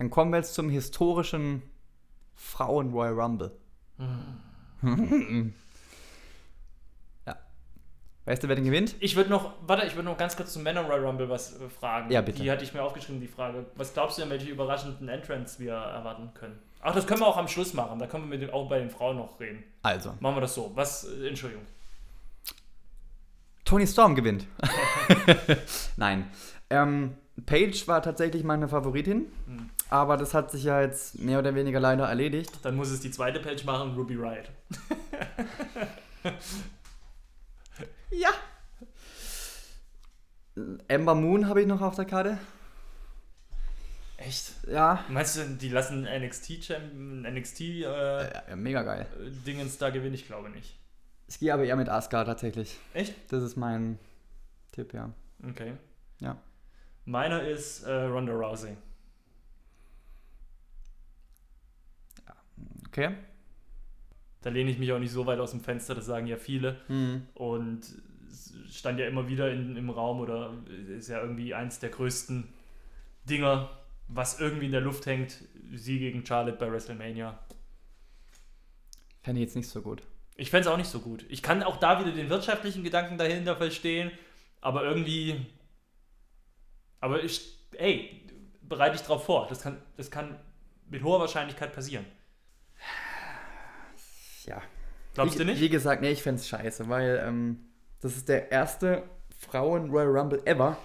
Dann 0.00 0.08
kommen 0.08 0.30
wir 0.32 0.38
jetzt 0.38 0.54
zum 0.54 0.70
historischen 0.70 1.62
Frauen 2.34 2.90
Royal 2.90 3.12
Rumble. 3.20 3.50
ja. 7.26 7.36
Weißt 8.24 8.42
du, 8.42 8.48
wer 8.48 8.56
den 8.56 8.64
gewinnt? 8.64 8.94
Ich 9.00 9.14
würde 9.14 9.28
noch, 9.28 9.52
warte, 9.66 9.86
ich 9.86 9.94
würde 9.96 10.08
noch 10.08 10.16
ganz 10.16 10.38
kurz 10.38 10.54
zum 10.54 10.62
Männer 10.62 10.86
Royal 10.86 11.04
Rumble 11.04 11.28
was 11.28 11.60
äh, 11.60 11.68
fragen. 11.68 12.10
Ja, 12.10 12.22
bitte. 12.22 12.40
Die 12.42 12.50
hatte 12.50 12.64
ich 12.64 12.72
mir 12.72 12.82
aufgeschrieben, 12.82 13.20
die 13.20 13.28
Frage. 13.28 13.66
Was 13.74 13.92
glaubst 13.92 14.16
du 14.16 14.22
denn, 14.22 14.30
welche 14.30 14.48
überraschenden 14.48 15.06
Entrants 15.10 15.60
wir 15.60 15.74
erwarten 15.74 16.30
können? 16.32 16.58
Ach, 16.80 16.94
das 16.94 17.06
können 17.06 17.20
wir 17.20 17.26
auch 17.26 17.36
am 17.36 17.48
Schluss 17.48 17.74
machen. 17.74 17.98
Da 17.98 18.06
können 18.06 18.30
wir 18.30 18.38
mit 18.38 18.50
auch 18.54 18.70
bei 18.70 18.78
den 18.78 18.88
Frauen 18.88 19.18
noch 19.18 19.38
reden. 19.38 19.62
Also, 19.82 20.14
Machen 20.20 20.36
wir 20.36 20.40
das 20.40 20.54
so. 20.54 20.72
Was, 20.76 21.04
äh, 21.04 21.28
Entschuldigung. 21.28 21.66
Tony 23.66 23.86
Storm 23.86 24.14
gewinnt. 24.14 24.46
Nein. 25.98 26.30
Ähm, 26.70 27.18
Paige 27.44 27.82
war 27.86 28.00
tatsächlich 28.00 28.44
meine 28.44 28.66
Favoritin, 28.66 29.26
Hm. 29.44 29.68
Aber 29.90 30.16
das 30.16 30.34
hat 30.34 30.50
sich 30.50 30.64
ja 30.64 30.80
jetzt 30.80 31.18
mehr 31.18 31.38
oder 31.38 31.54
weniger 31.54 31.80
leider 31.80 32.06
erledigt. 32.06 32.50
Dann 32.62 32.76
muss 32.76 32.90
es 32.90 33.00
die 33.00 33.10
zweite 33.10 33.40
Page 33.40 33.64
machen, 33.64 33.94
Ruby 33.94 34.14
Riot. 34.14 34.50
Ja. 38.10 38.30
Ember 40.88 41.14
Moon 41.14 41.48
habe 41.48 41.62
ich 41.62 41.66
noch 41.66 41.80
auf 41.80 41.94
der 41.94 42.04
Karte. 42.04 42.38
Echt? 44.16 44.52
Ja. 44.68 45.04
Meinst 45.08 45.38
du, 45.38 45.46
die 45.48 45.70
lassen 45.70 46.02
NXT 46.02 46.64
Champion, 46.64 47.22
NXT 47.22 47.60
äh, 47.60 47.80
ja, 47.80 48.42
ja 48.50 48.56
mega 48.56 48.82
geil. 48.82 49.06
Dingens 49.46 49.78
da 49.78 49.90
gewinnen? 49.90 50.14
Ich 50.14 50.26
glaube 50.26 50.50
nicht. 50.50 50.76
Ich 51.28 51.38
gehe 51.38 51.54
aber 51.54 51.64
eher 51.64 51.76
mit 51.76 51.88
Asuka 51.88 52.24
tatsächlich. 52.24 52.76
Echt? 52.92 53.14
Das 53.32 53.42
ist 53.42 53.56
mein 53.56 53.98
Tipp, 54.72 54.92
ja. 54.92 55.10
Okay. 55.48 55.74
Ja. 56.18 56.36
Meiner 57.06 57.42
ist 57.44 57.84
äh, 57.84 57.92
Ronda 57.92 58.32
Rousey. 58.32 58.76
Okay. 62.90 63.10
Da 64.42 64.50
lehne 64.50 64.70
ich 64.70 64.78
mich 64.78 64.92
auch 64.92 64.98
nicht 64.98 65.12
so 65.12 65.26
weit 65.26 65.38
aus 65.38 65.52
dem 65.52 65.60
Fenster, 65.60 65.94
das 65.94 66.06
sagen 66.06 66.26
ja 66.26 66.36
viele. 66.36 66.80
Mhm. 66.88 67.26
Und 67.34 67.82
stand 68.70 68.98
ja 68.98 69.06
immer 69.06 69.28
wieder 69.28 69.50
in, 69.52 69.76
im 69.76 69.90
Raum 69.90 70.20
oder 70.20 70.54
ist 70.96 71.08
ja 71.08 71.20
irgendwie 71.20 71.54
eins 71.54 71.78
der 71.78 71.90
größten 71.90 72.48
Dinger, 73.28 73.70
was 74.08 74.40
irgendwie 74.40 74.66
in 74.66 74.72
der 74.72 74.80
Luft 74.80 75.06
hängt. 75.06 75.36
Sie 75.72 75.98
gegen 75.98 76.24
Charlotte 76.24 76.56
bei 76.58 76.70
WrestleMania. 76.70 77.38
Fände 79.22 79.40
ich 79.40 79.46
jetzt 79.46 79.56
nicht 79.56 79.68
so 79.68 79.82
gut. 79.82 80.02
Ich 80.36 80.50
fände 80.50 80.68
es 80.68 80.72
auch 80.72 80.78
nicht 80.78 80.88
so 80.88 81.00
gut. 81.00 81.26
Ich 81.28 81.42
kann 81.42 81.62
auch 81.62 81.76
da 81.76 82.00
wieder 82.00 82.12
den 82.12 82.30
wirtschaftlichen 82.30 82.82
Gedanken 82.82 83.18
dahinter 83.18 83.56
verstehen, 83.56 84.10
aber 84.60 84.84
irgendwie. 84.84 85.46
Aber 87.00 87.22
ich, 87.22 87.58
ey, 87.76 88.26
bereite 88.62 88.96
dich 88.96 89.06
drauf 89.06 89.24
vor. 89.24 89.46
Das 89.48 89.62
kann, 89.62 89.80
das 89.96 90.10
kann 90.10 90.40
mit 90.88 91.02
hoher 91.02 91.20
Wahrscheinlichkeit 91.20 91.74
passieren. 91.74 92.06
Ja. 94.46 94.62
Glaubst 95.14 95.34
wie, 95.34 95.38
du 95.38 95.44
nicht? 95.44 95.60
Wie 95.60 95.68
gesagt, 95.68 96.02
nee, 96.02 96.10
ich 96.10 96.22
fände 96.22 96.40
es 96.40 96.48
scheiße, 96.48 96.88
weil 96.88 97.22
ähm, 97.26 97.58
das 98.00 98.16
ist 98.16 98.28
der 98.28 98.50
erste 98.50 99.02
Frauen-Royal 99.38 100.06
Rumble 100.08 100.40
ever. 100.46 100.76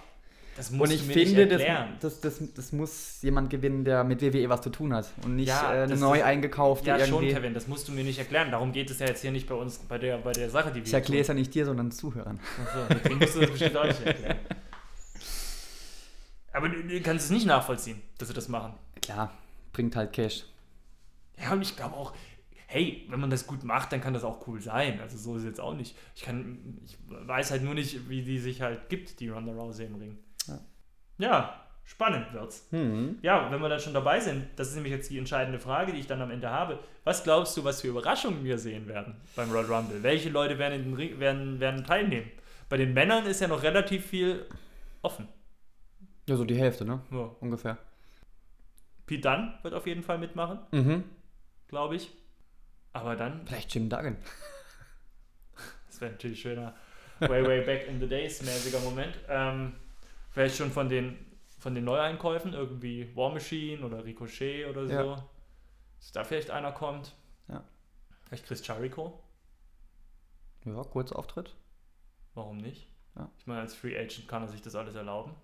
Das 0.56 0.70
Und 0.70 0.78
musst 0.78 0.92
ich 0.92 1.02
finde, 1.02 1.46
nicht 1.46 2.00
das, 2.00 2.20
das, 2.20 2.38
das, 2.38 2.54
das 2.54 2.72
muss 2.72 3.20
jemand 3.20 3.50
gewinnen, 3.50 3.84
der 3.84 4.04
mit 4.04 4.22
WWE 4.22 4.48
was 4.48 4.62
zu 4.62 4.70
tun 4.70 4.94
hat. 4.94 5.12
Und 5.22 5.36
nicht 5.36 5.48
Ja, 5.48 5.84
äh, 5.84 5.86
neu 5.86 6.16
ist- 6.16 6.24
eingekaufte 6.24 6.88
Ja, 6.88 6.96
irgendwie. 6.96 7.26
schon, 7.28 7.36
Kevin, 7.36 7.52
das 7.52 7.66
musst 7.68 7.86
du 7.88 7.92
mir 7.92 8.02
nicht 8.04 8.18
erklären. 8.18 8.50
Darum 8.50 8.72
geht 8.72 8.90
es 8.90 8.98
ja 8.98 9.06
jetzt 9.06 9.20
hier 9.20 9.32
nicht 9.32 9.46
bei 9.46 9.54
uns, 9.54 9.78
bei 9.80 9.98
der, 9.98 10.16
bei 10.16 10.32
der 10.32 10.48
Sache, 10.48 10.70
die 10.70 10.76
wir 10.76 10.86
Ich 10.86 10.94
erkläre 10.94 11.20
es 11.20 11.28
ja 11.28 11.34
nicht 11.34 11.54
dir, 11.54 11.66
sondern 11.66 11.90
Zuhörern. 11.92 12.40
Achso, 12.64 12.78
deswegen 12.88 13.18
musst 13.18 13.34
du 13.36 13.40
das 13.40 13.50
bestimmt 13.50 13.76
auch 13.76 13.84
nicht 13.84 14.02
erklären. 14.06 14.38
Aber 16.52 16.68
du, 16.70 16.82
du 16.82 17.00
kannst 17.02 17.26
es 17.26 17.30
nicht 17.30 17.46
nachvollziehen, 17.46 18.00
dass 18.18 18.28
sie 18.28 18.34
das 18.34 18.48
machen. 18.48 18.72
Klar, 19.02 19.32
bringt 19.74 19.94
halt 19.94 20.12
Cash. 20.14 20.44
Ja, 21.38 21.52
und 21.52 21.60
ich 21.60 21.76
glaube 21.76 21.94
auch, 21.96 22.14
hey, 22.76 23.06
wenn 23.08 23.20
man 23.20 23.30
das 23.30 23.46
gut 23.46 23.64
macht, 23.64 23.90
dann 23.92 24.02
kann 24.02 24.12
das 24.12 24.22
auch 24.22 24.46
cool 24.46 24.60
sein. 24.60 25.00
Also 25.00 25.16
so 25.16 25.34
ist 25.36 25.42
es 25.42 25.48
jetzt 25.48 25.60
auch 25.60 25.74
nicht. 25.74 25.96
Ich 26.14 26.22
kann, 26.22 26.78
ich 26.84 26.98
weiß 27.08 27.50
halt 27.50 27.62
nur 27.62 27.72
nicht, 27.74 28.08
wie 28.10 28.22
die 28.22 28.38
sich 28.38 28.60
halt 28.60 28.88
gibt, 28.90 29.18
die 29.20 29.28
Ronda 29.30 29.52
Rousey 29.52 29.86
im 29.86 29.94
Ring. 29.94 30.18
Ja. 30.46 30.58
Ja, 31.18 31.60
spannend 31.84 32.32
wird's. 32.34 32.66
Hm. 32.70 33.18
Ja, 33.22 33.50
wenn 33.50 33.62
wir 33.62 33.70
dann 33.70 33.80
schon 33.80 33.94
dabei 33.94 34.20
sind, 34.20 34.44
das 34.56 34.68
ist 34.68 34.74
nämlich 34.74 34.92
jetzt 34.92 35.08
die 35.10 35.16
entscheidende 35.16 35.58
Frage, 35.58 35.92
die 35.94 36.00
ich 36.00 36.06
dann 36.06 36.20
am 36.20 36.30
Ende 36.30 36.50
habe. 36.50 36.78
Was 37.04 37.24
glaubst 37.24 37.56
du, 37.56 37.64
was 37.64 37.80
für 37.80 37.88
Überraschungen 37.88 38.44
wir 38.44 38.58
sehen 38.58 38.86
werden 38.88 39.16
beim 39.36 39.50
Royal 39.50 39.64
Rumble? 39.72 40.02
Welche 40.02 40.28
Leute 40.28 40.58
werden, 40.58 40.74
in 40.74 40.84
den 40.84 40.94
Ring, 40.94 41.18
werden, 41.18 41.58
werden 41.60 41.82
teilnehmen? 41.84 42.30
Bei 42.68 42.76
den 42.76 42.92
Männern 42.92 43.24
ist 43.24 43.40
ja 43.40 43.48
noch 43.48 43.62
relativ 43.62 44.04
viel 44.04 44.44
offen. 45.00 45.26
Ja, 46.28 46.36
so 46.36 46.44
die 46.44 46.56
Hälfte, 46.56 46.84
ne? 46.84 47.00
Ja. 47.10 47.30
Ungefähr. 47.40 47.78
Pete 49.06 49.22
Dunne 49.22 49.54
wird 49.62 49.72
auf 49.72 49.86
jeden 49.86 50.02
Fall 50.02 50.18
mitmachen, 50.18 50.58
Mhm. 50.72 51.04
glaube 51.68 51.94
ich. 51.96 52.10
Aber 52.96 53.14
dann, 53.14 53.46
Vielleicht 53.46 53.74
Jim 53.74 53.90
Duggan. 53.90 54.16
das 55.86 56.00
wäre 56.00 56.12
natürlich 56.12 56.40
schöner 56.40 56.74
way, 57.20 57.44
way 57.44 57.60
back 57.62 57.86
in 57.88 58.00
the 58.00 58.08
days 58.08 58.42
mäßiger 58.42 58.80
Moment. 58.80 59.18
Ähm, 59.28 59.74
vielleicht 60.30 60.56
schon 60.56 60.70
von 60.70 60.88
den, 60.88 61.18
von 61.58 61.74
den 61.74 61.84
Neueinkäufen, 61.84 62.54
irgendwie 62.54 63.14
War 63.14 63.30
Machine 63.30 63.84
oder 63.84 64.02
Ricochet 64.02 64.66
oder 64.66 64.86
so. 64.86 64.92
Ja. 64.92 65.28
Dass 65.98 66.12
da 66.12 66.24
vielleicht 66.24 66.50
einer 66.50 66.72
kommt. 66.72 67.14
Ja. 67.48 67.62
Vielleicht 68.24 68.46
Chris 68.46 68.66
Jericho. 68.66 69.22
Ja, 70.64 70.82
Kurzauftritt. 70.82 71.54
Warum 72.32 72.56
nicht? 72.56 72.88
Ja. 73.14 73.30
Ich 73.38 73.46
meine, 73.46 73.60
als 73.60 73.74
Free 73.74 73.98
Agent 73.98 74.26
kann 74.26 74.42
er 74.42 74.48
sich 74.48 74.62
das 74.62 74.74
alles 74.74 74.94
erlauben. 74.94 75.34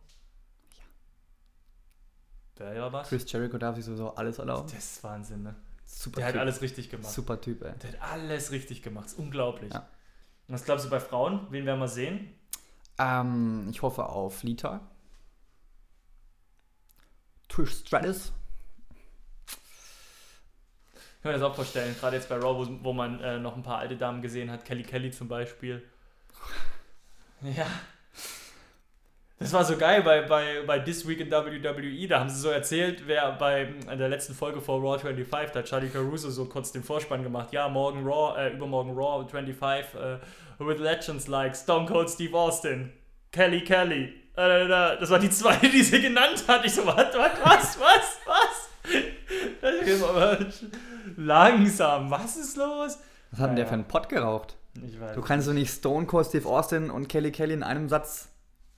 Wäre 2.57 2.77
ja 2.77 2.93
was. 2.93 3.11
Chris 3.11 3.31
Jericho 3.31 3.59
darf 3.59 3.77
sich 3.77 3.85
sowieso 3.85 4.15
alles 4.15 4.39
erlauben. 4.39 4.71
Das 4.73 4.97
ist 4.97 5.05
Wahnsinn, 5.05 5.43
ne? 5.43 5.55
Super 5.95 6.17
Der 6.17 6.27
hat 6.27 6.33
Typ. 6.33 6.41
alles 6.41 6.63
richtig 6.63 6.91
gemacht. 6.91 7.13
Super 7.13 7.41
Typ, 7.41 7.63
ey. 7.63 7.73
Der 7.83 7.93
hat 7.93 8.13
alles 8.13 8.51
richtig 8.51 8.83
gemacht. 8.83 9.07
ist 9.07 9.19
unglaublich. 9.19 9.73
Ja. 9.73 9.87
Und 10.49 10.55
was 10.55 10.65
glaubst 10.65 10.87
du 10.87 10.91
bei 10.91 11.01
Frauen? 11.01 11.47
Wen 11.51 11.67
werden 11.67 11.79
wir 11.81 11.89
sehen? 11.89 12.35
Ähm, 12.99 13.69
ich 13.71 13.83
hoffe 13.83 14.07
auf 14.07 14.43
Lita. 14.43 14.81
Trish 17.49 17.73
Stratus. 17.81 18.33
Ich 19.47 21.23
kann 21.23 21.33
mir 21.33 21.39
das 21.39 21.43
auch 21.43 21.55
vorstellen, 21.55 21.95
gerade 22.01 22.17
jetzt 22.17 22.29
bei 22.29 22.37
Raw, 22.37 22.59
wo, 22.67 22.85
wo 22.85 22.93
man 22.93 23.21
äh, 23.21 23.39
noch 23.39 23.55
ein 23.55 23.63
paar 23.63 23.79
alte 23.79 23.97
Damen 23.97 24.23
gesehen 24.23 24.51
hat, 24.51 24.65
Kelly 24.65 24.83
Kelly 24.83 25.11
zum 25.11 25.29
Beispiel. 25.29 25.83
Ja. 27.43 27.67
Das 29.43 29.53
war 29.53 29.65
so 29.65 29.77
geil 29.77 30.03
bei, 30.03 30.23
bei, 30.23 30.63
bei 30.65 30.79
This 30.79 31.07
Week 31.07 31.19
in 31.19 31.31
WWE. 31.31 32.07
Da 32.07 32.21
haben 32.21 32.31
sie 32.31 32.39
so 32.39 32.51
erzählt, 32.51 33.03
wer 33.07 33.33
bei 33.33 33.75
in 33.91 33.99
der 33.99 34.09
letzten 34.09 34.35
Folge 34.35 34.61
vor 34.61 34.81
Raw 34.81 34.99
25, 34.99 35.51
da 35.53 35.59
hat 35.59 35.67
Charlie 35.67 35.89
Caruso 35.89 36.31
so 36.31 36.45
kurz 36.45 36.71
den 36.71 36.85
Vorspann 36.85 37.25
gemacht. 37.25 37.53
Ja, 37.53 37.69
morgen 37.69 38.07
Raw, 38.07 38.41
äh, 38.41 38.53
übermorgen 38.53 38.93
Raw 38.93 39.27
25 39.29 40.01
äh, 40.01 40.19
with 40.61 40.79
Legends 40.79 41.27
like 41.27 41.57
Stone 41.57 41.87
Cold 41.87 42.09
Steve 42.09 42.37
Austin, 42.37 42.93
Kelly 43.33 43.65
Kelly. 43.65 44.15
Äh, 44.37 44.69
das 44.69 45.11
war 45.11 45.19
die 45.19 45.31
zweite, 45.31 45.69
die 45.69 45.83
sie 45.83 46.01
genannt 46.01 46.45
hat. 46.47 46.65
Ich 46.65 46.75
so, 46.75 46.87
was, 46.87 46.97
was, 46.97 47.45
was, 47.45 47.79
was, 47.81 48.69
was? 50.03 50.65
Langsam, 51.17 52.11
was 52.11 52.37
ist 52.37 52.57
los? 52.57 52.99
Was 53.33 53.41
hat 53.41 53.51
denn 53.51 53.57
der 53.57 53.67
für 53.67 53.75
einen 53.75 53.89
Pott 53.89 54.09
geraucht? 54.09 54.57
Ich 54.87 55.01
weiß. 55.01 55.15
Du 55.15 55.21
kannst 55.21 55.49
doch 55.49 55.53
nicht 55.53 55.71
Stone 55.71 56.07
Cold 56.07 56.27
Steve 56.27 56.49
Austin 56.49 56.91
und 56.91 57.09
Kelly 57.09 57.33
Kelly 57.33 57.55
in 57.55 57.63
einem 57.63 57.89
Satz. 57.89 58.29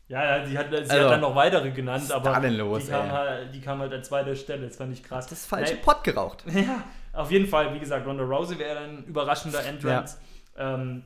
Ja, 0.08 0.22
ja, 0.38 0.46
sie 0.46 0.58
hat, 0.58 0.70
sie 0.70 0.76
Also, 0.76 0.92
hat 0.92 1.12
dann 1.12 1.20
noch 1.22 1.34
weitere 1.34 1.70
genannt, 1.70 2.12
aber 2.12 2.38
los, 2.50 2.84
die, 2.84 2.90
kam 2.90 3.10
halt, 3.10 3.54
die 3.54 3.60
kam 3.60 3.78
halt 3.78 3.92
an 3.92 4.04
zweiter 4.04 4.34
Stelle. 4.34 4.66
Das 4.66 4.76
fand 4.76 4.92
ich 4.92 5.02
krass. 5.02 5.26
Das 5.26 5.46
falsche 5.46 5.76
Pott 5.76 6.04
geraucht. 6.04 6.44
Ja, 6.54 6.84
auf 7.12 7.30
jeden 7.30 7.46
Fall, 7.46 7.72
wie 7.74 7.78
gesagt, 7.78 8.06
Ronda 8.06 8.24
Rousey 8.24 8.58
wäre 8.58 8.80
ein 8.80 9.04
überraschender 9.04 9.64
Entrant. 9.64 10.16
Ähm, 10.56 11.04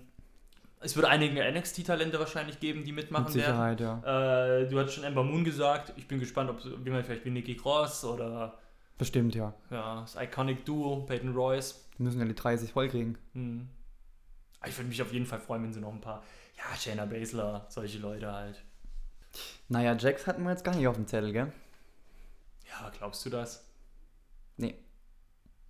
es 0.80 0.96
wird 0.96 1.06
einige 1.06 1.42
NXT-Talente 1.52 2.18
wahrscheinlich 2.18 2.60
geben, 2.60 2.84
die 2.84 2.92
mitmachen 2.92 3.24
Mit 3.24 3.32
Sicherheit, 3.34 3.80
ja. 3.80 4.02
werden. 4.02 4.66
Äh, 4.66 4.68
du 4.68 4.78
hast 4.78 4.94
schon 4.94 5.04
Ember 5.04 5.22
Moon 5.22 5.44
gesagt. 5.44 5.92
Ich 5.96 6.06
bin 6.08 6.18
gespannt, 6.18 6.50
ob 6.50 6.60
wie 6.84 6.90
man 6.90 7.04
vielleicht 7.04 7.24
wie 7.24 7.30
Nikki 7.30 7.56
Cross 7.56 8.04
oder 8.04 8.58
Bestimmt, 8.98 9.34
ja. 9.36 9.54
ja, 9.70 10.00
das 10.00 10.16
Iconic 10.16 10.64
Duo, 10.64 11.04
Peyton 11.06 11.32
Royce. 11.32 11.86
Die 11.96 12.02
müssen 12.02 12.18
ja 12.18 12.26
die 12.26 12.34
30 12.34 12.72
voll 12.72 12.88
kriegen. 12.88 13.16
Hm. 13.32 13.68
Ich 14.66 14.76
würde 14.76 14.88
mich 14.88 15.00
auf 15.00 15.12
jeden 15.12 15.24
Fall 15.24 15.38
freuen, 15.38 15.62
wenn 15.62 15.72
sie 15.72 15.80
noch 15.80 15.92
ein 15.92 16.00
paar, 16.00 16.24
ja, 16.56 16.76
Shayna 16.76 17.06
Baszler, 17.06 17.66
solche 17.68 17.98
Leute 17.98 18.32
halt. 18.32 18.64
Naja, 19.68 19.96
Jax 19.96 20.26
hatten 20.26 20.42
wir 20.42 20.50
jetzt 20.50 20.64
gar 20.64 20.74
nicht 20.74 20.86
auf 20.86 20.96
dem 20.96 21.06
Zettel, 21.06 21.32
gell? 21.32 21.52
Ja, 22.68 22.90
glaubst 22.96 23.24
du 23.26 23.30
das? 23.30 23.64
Nee. 24.56 24.74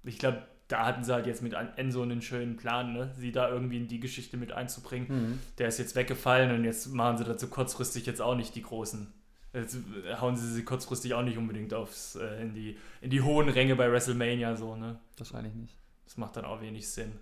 Ich 0.04 0.18
glaube, 0.18 0.46
da 0.68 0.86
hatten 0.86 1.02
sie 1.02 1.12
halt 1.12 1.26
jetzt 1.26 1.42
mit 1.42 1.54
Enzo 1.54 2.02
einen 2.02 2.22
schönen 2.22 2.56
Plan, 2.56 2.92
ne? 2.92 3.12
sie 3.16 3.32
da 3.32 3.48
irgendwie 3.48 3.78
in 3.78 3.88
die 3.88 4.00
Geschichte 4.00 4.36
mit 4.36 4.52
einzubringen. 4.52 5.06
Mhm. 5.08 5.38
Der 5.56 5.68
ist 5.68 5.78
jetzt 5.78 5.96
weggefallen 5.96 6.54
und 6.54 6.64
jetzt 6.64 6.88
machen 6.92 7.16
sie 7.16 7.24
dazu 7.24 7.48
kurzfristig 7.48 8.06
jetzt 8.06 8.20
auch 8.20 8.34
nicht 8.34 8.54
die 8.54 8.62
großen. 8.62 9.12
Jetzt 9.54 9.78
hauen 10.20 10.36
sie 10.36 10.46
sie 10.46 10.62
kurzfristig 10.62 11.14
auch 11.14 11.22
nicht 11.22 11.38
unbedingt 11.38 11.72
aufs, 11.72 12.16
äh, 12.16 12.42
in, 12.42 12.54
die, 12.54 12.76
in 13.00 13.10
die 13.10 13.22
hohen 13.22 13.48
Ränge 13.48 13.76
bei 13.76 13.90
WrestleMania 13.90 14.56
so, 14.56 14.76
ne? 14.76 14.98
Wahrscheinlich 15.16 15.54
nicht. 15.54 15.74
Das 16.04 16.18
macht 16.18 16.36
dann 16.36 16.44
auch 16.44 16.60
wenig 16.60 16.88
Sinn. 16.88 17.12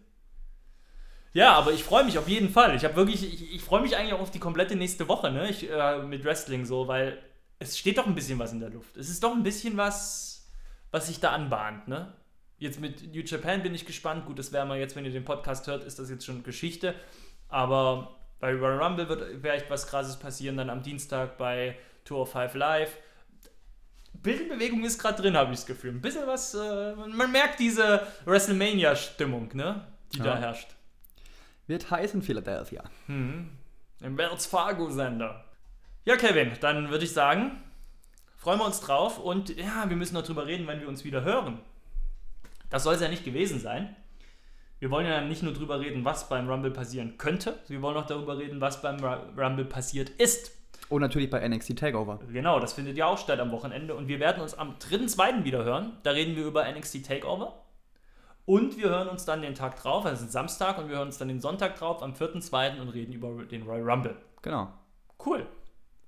Ja, 1.36 1.52
aber 1.52 1.72
ich 1.72 1.84
freue 1.84 2.02
mich 2.02 2.16
auf 2.16 2.28
jeden 2.28 2.48
Fall. 2.48 2.74
Ich 2.76 2.84
habe 2.86 2.96
wirklich, 2.96 3.22
ich, 3.22 3.54
ich 3.56 3.62
freue 3.62 3.82
mich 3.82 3.94
eigentlich 3.94 4.14
auch 4.14 4.20
auf 4.20 4.30
die 4.30 4.38
komplette 4.38 4.74
nächste 4.74 5.06
Woche, 5.06 5.30
ne? 5.30 5.50
Ich, 5.50 5.70
äh, 5.70 5.98
mit 5.98 6.24
Wrestling 6.24 6.64
so, 6.64 6.88
weil 6.88 7.18
es 7.58 7.76
steht 7.76 7.98
doch 7.98 8.06
ein 8.06 8.14
bisschen 8.14 8.38
was 8.38 8.52
in 8.52 8.60
der 8.60 8.70
Luft. 8.70 8.96
Es 8.96 9.10
ist 9.10 9.22
doch 9.22 9.32
ein 9.34 9.42
bisschen 9.42 9.76
was, 9.76 10.50
was 10.92 11.08
sich 11.08 11.20
da 11.20 11.32
anbahnt, 11.32 11.88
ne? 11.88 12.14
Jetzt 12.56 12.80
mit 12.80 13.14
New 13.14 13.20
Japan 13.20 13.62
bin 13.62 13.74
ich 13.74 13.84
gespannt. 13.84 14.24
Gut, 14.24 14.38
das 14.38 14.50
wäre 14.50 14.64
mal 14.64 14.78
jetzt, 14.78 14.96
wenn 14.96 15.04
ihr 15.04 15.10
den 15.10 15.26
Podcast 15.26 15.66
hört, 15.66 15.84
ist 15.84 15.98
das 15.98 16.08
jetzt 16.08 16.24
schon 16.24 16.42
Geschichte. 16.42 16.94
Aber 17.50 18.16
bei 18.40 18.54
Royal 18.54 18.82
Rumble 18.82 19.06
wird 19.10 19.22
vielleicht 19.42 19.68
was 19.68 19.86
krasses 19.88 20.16
passieren, 20.16 20.56
dann 20.56 20.70
am 20.70 20.82
Dienstag 20.82 21.36
bei 21.36 21.76
Tour 22.06 22.22
of 22.22 22.32
Five 22.32 22.54
Live. 22.54 22.96
Bildbewegung 24.14 24.84
ist 24.84 24.98
gerade 24.98 25.20
drin, 25.20 25.36
habe 25.36 25.52
ich 25.52 25.58
das 25.58 25.66
Gefühl. 25.66 25.90
Ein 25.90 26.00
bisschen 26.00 26.26
was, 26.26 26.54
äh, 26.54 26.94
man 26.94 27.30
merkt 27.30 27.60
diese 27.60 28.06
WrestleMania-Stimmung, 28.24 29.50
ne? 29.52 29.86
Die 30.14 30.18
da 30.20 30.24
Ja. 30.24 30.36
herrscht. 30.38 30.75
Wird 31.66 31.90
heiß 31.90 32.14
in 32.14 32.22
Philadelphia. 32.22 32.84
Mhm. 33.06 33.50
Im 34.02 34.18
Wells 34.18 34.46
Fargo-Sender. 34.46 35.44
Ja, 36.04 36.16
Kevin, 36.16 36.52
dann 36.60 36.90
würde 36.90 37.04
ich 37.04 37.12
sagen, 37.12 37.52
freuen 38.36 38.58
wir 38.60 38.66
uns 38.66 38.80
drauf 38.80 39.18
und 39.18 39.56
ja, 39.56 39.88
wir 39.88 39.96
müssen 39.96 40.14
noch 40.14 40.22
drüber 40.22 40.46
reden, 40.46 40.66
wenn 40.66 40.80
wir 40.80 40.88
uns 40.88 41.04
wieder 41.04 41.22
hören. 41.22 41.58
Das 42.70 42.82
soll 42.84 42.94
es 42.94 43.00
ja 43.00 43.08
nicht 43.08 43.24
gewesen 43.24 43.58
sein. 43.58 43.96
Wir 44.78 44.90
wollen 44.90 45.06
ja 45.06 45.22
nicht 45.22 45.42
nur 45.42 45.54
drüber 45.54 45.80
reden, 45.80 46.04
was 46.04 46.28
beim 46.28 46.48
Rumble 46.48 46.70
passieren 46.70 47.16
könnte, 47.16 47.58
wir 47.68 47.80
wollen 47.80 47.96
auch 47.96 48.06
darüber 48.06 48.36
reden, 48.38 48.60
was 48.60 48.82
beim 48.82 48.96
Ru- 48.98 49.36
Rumble 49.36 49.64
passiert 49.64 50.10
ist. 50.10 50.52
Und 50.90 51.00
natürlich 51.00 51.30
bei 51.30 51.46
NXT 51.48 51.78
Takeover. 51.78 52.20
Genau, 52.30 52.60
das 52.60 52.74
findet 52.74 52.96
ja 52.96 53.06
auch 53.06 53.18
statt 53.18 53.40
am 53.40 53.50
Wochenende 53.50 53.94
und 53.94 54.06
wir 54.06 54.20
werden 54.20 54.42
uns 54.42 54.54
am 54.54 54.76
3.2. 54.78 55.42
wieder 55.44 55.64
hören. 55.64 55.96
Da 56.04 56.10
reden 56.10 56.36
wir 56.36 56.44
über 56.44 56.70
NXT 56.70 57.04
Takeover. 57.06 57.54
Und 58.46 58.78
wir 58.78 58.88
hören 58.88 59.08
uns 59.08 59.24
dann 59.24 59.42
den 59.42 59.54
Tag 59.54 59.76
drauf, 59.76 60.06
also 60.06 60.24
den 60.24 60.30
Samstag, 60.30 60.78
und 60.78 60.88
wir 60.88 60.96
hören 60.96 61.08
uns 61.08 61.18
dann 61.18 61.28
den 61.28 61.40
Sonntag 61.40 61.76
drauf 61.76 62.02
am 62.02 62.12
4.2. 62.12 62.80
und 62.80 62.88
reden 62.90 63.12
über 63.12 63.44
den 63.44 63.62
Royal 63.62 63.90
Rumble. 63.90 64.16
Genau. 64.40 64.72
Cool. 65.24 65.46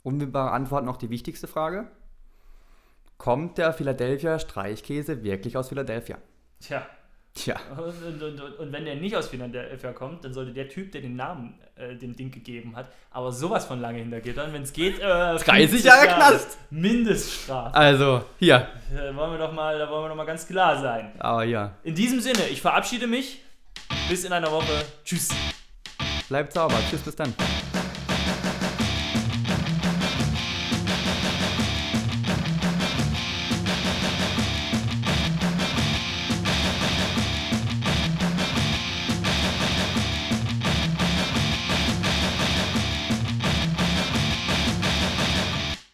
Und 0.05 0.21
wir 0.21 0.31
beantworten 0.31 0.87
noch 0.87 0.97
die 0.97 1.11
wichtigste 1.11 1.49
Frage. 1.49 1.91
Kommt 3.19 3.59
der 3.59 3.73
Philadelphia 3.73 4.39
Streichkäse 4.39 5.25
wirklich 5.25 5.57
aus 5.57 5.69
Philadelphia? 5.69 6.19
Tja, 6.61 6.87
Tja, 7.39 7.57
und, 7.77 8.23
und, 8.23 8.41
und, 8.41 8.59
und 8.59 8.73
wenn 8.73 8.85
der 8.85 8.97
nicht 8.97 9.15
aus 9.15 9.29
Philadelphia 9.29 9.93
kommt, 9.93 10.25
dann 10.25 10.35
sollte 10.35 10.53
der 10.53 10.69
Typ, 10.69 10.91
der 10.91 11.03
den 11.03 11.15
Namen 11.15 11.55
äh, 11.77 11.95
dem 11.95 12.17
Ding 12.17 12.33
gegeben 12.33 12.75
hat, 12.75 12.87
aber 13.13 13.31
sowas 13.31 13.65
von 13.65 13.81
lange 13.81 13.99
hinter 13.99 14.21
Gittern, 14.21 14.53
wenn 14.53 14.63
es 14.63 14.73
geht, 14.73 14.99
äh, 14.99 15.03
30 15.39 15.45
50 15.45 15.85
Jahre 15.85 16.07
Knast. 16.09 16.59
Mindeststrafe. 16.71 17.77
also 17.77 18.25
hier. 18.41 18.67
Da 18.93 19.15
wollen 19.15 19.31
wir 19.31 19.39
doch 19.39 19.53
mal, 19.53 19.79
da 19.79 19.89
wollen 19.89 20.05
wir 20.05 20.09
doch 20.09 20.17
mal 20.17 20.27
ganz 20.27 20.49
klar 20.49 20.81
sein. 20.81 21.13
Aber 21.21 21.45
ja. 21.45 21.77
In 21.85 21.95
diesem 21.95 22.21
Sinne, 22.21 22.49
ich 22.51 22.61
verabschiede 22.61 23.07
mich. 23.07 23.41
Bis 24.09 24.25
in 24.25 24.33
einer 24.33 24.51
Woche. 24.51 24.85
Tschüss. 25.05 25.29
Bleibt 26.29 26.53
sauber. 26.53 26.75
Tschüss, 26.91 27.01
bis 27.01 27.15
dann. 27.15 27.33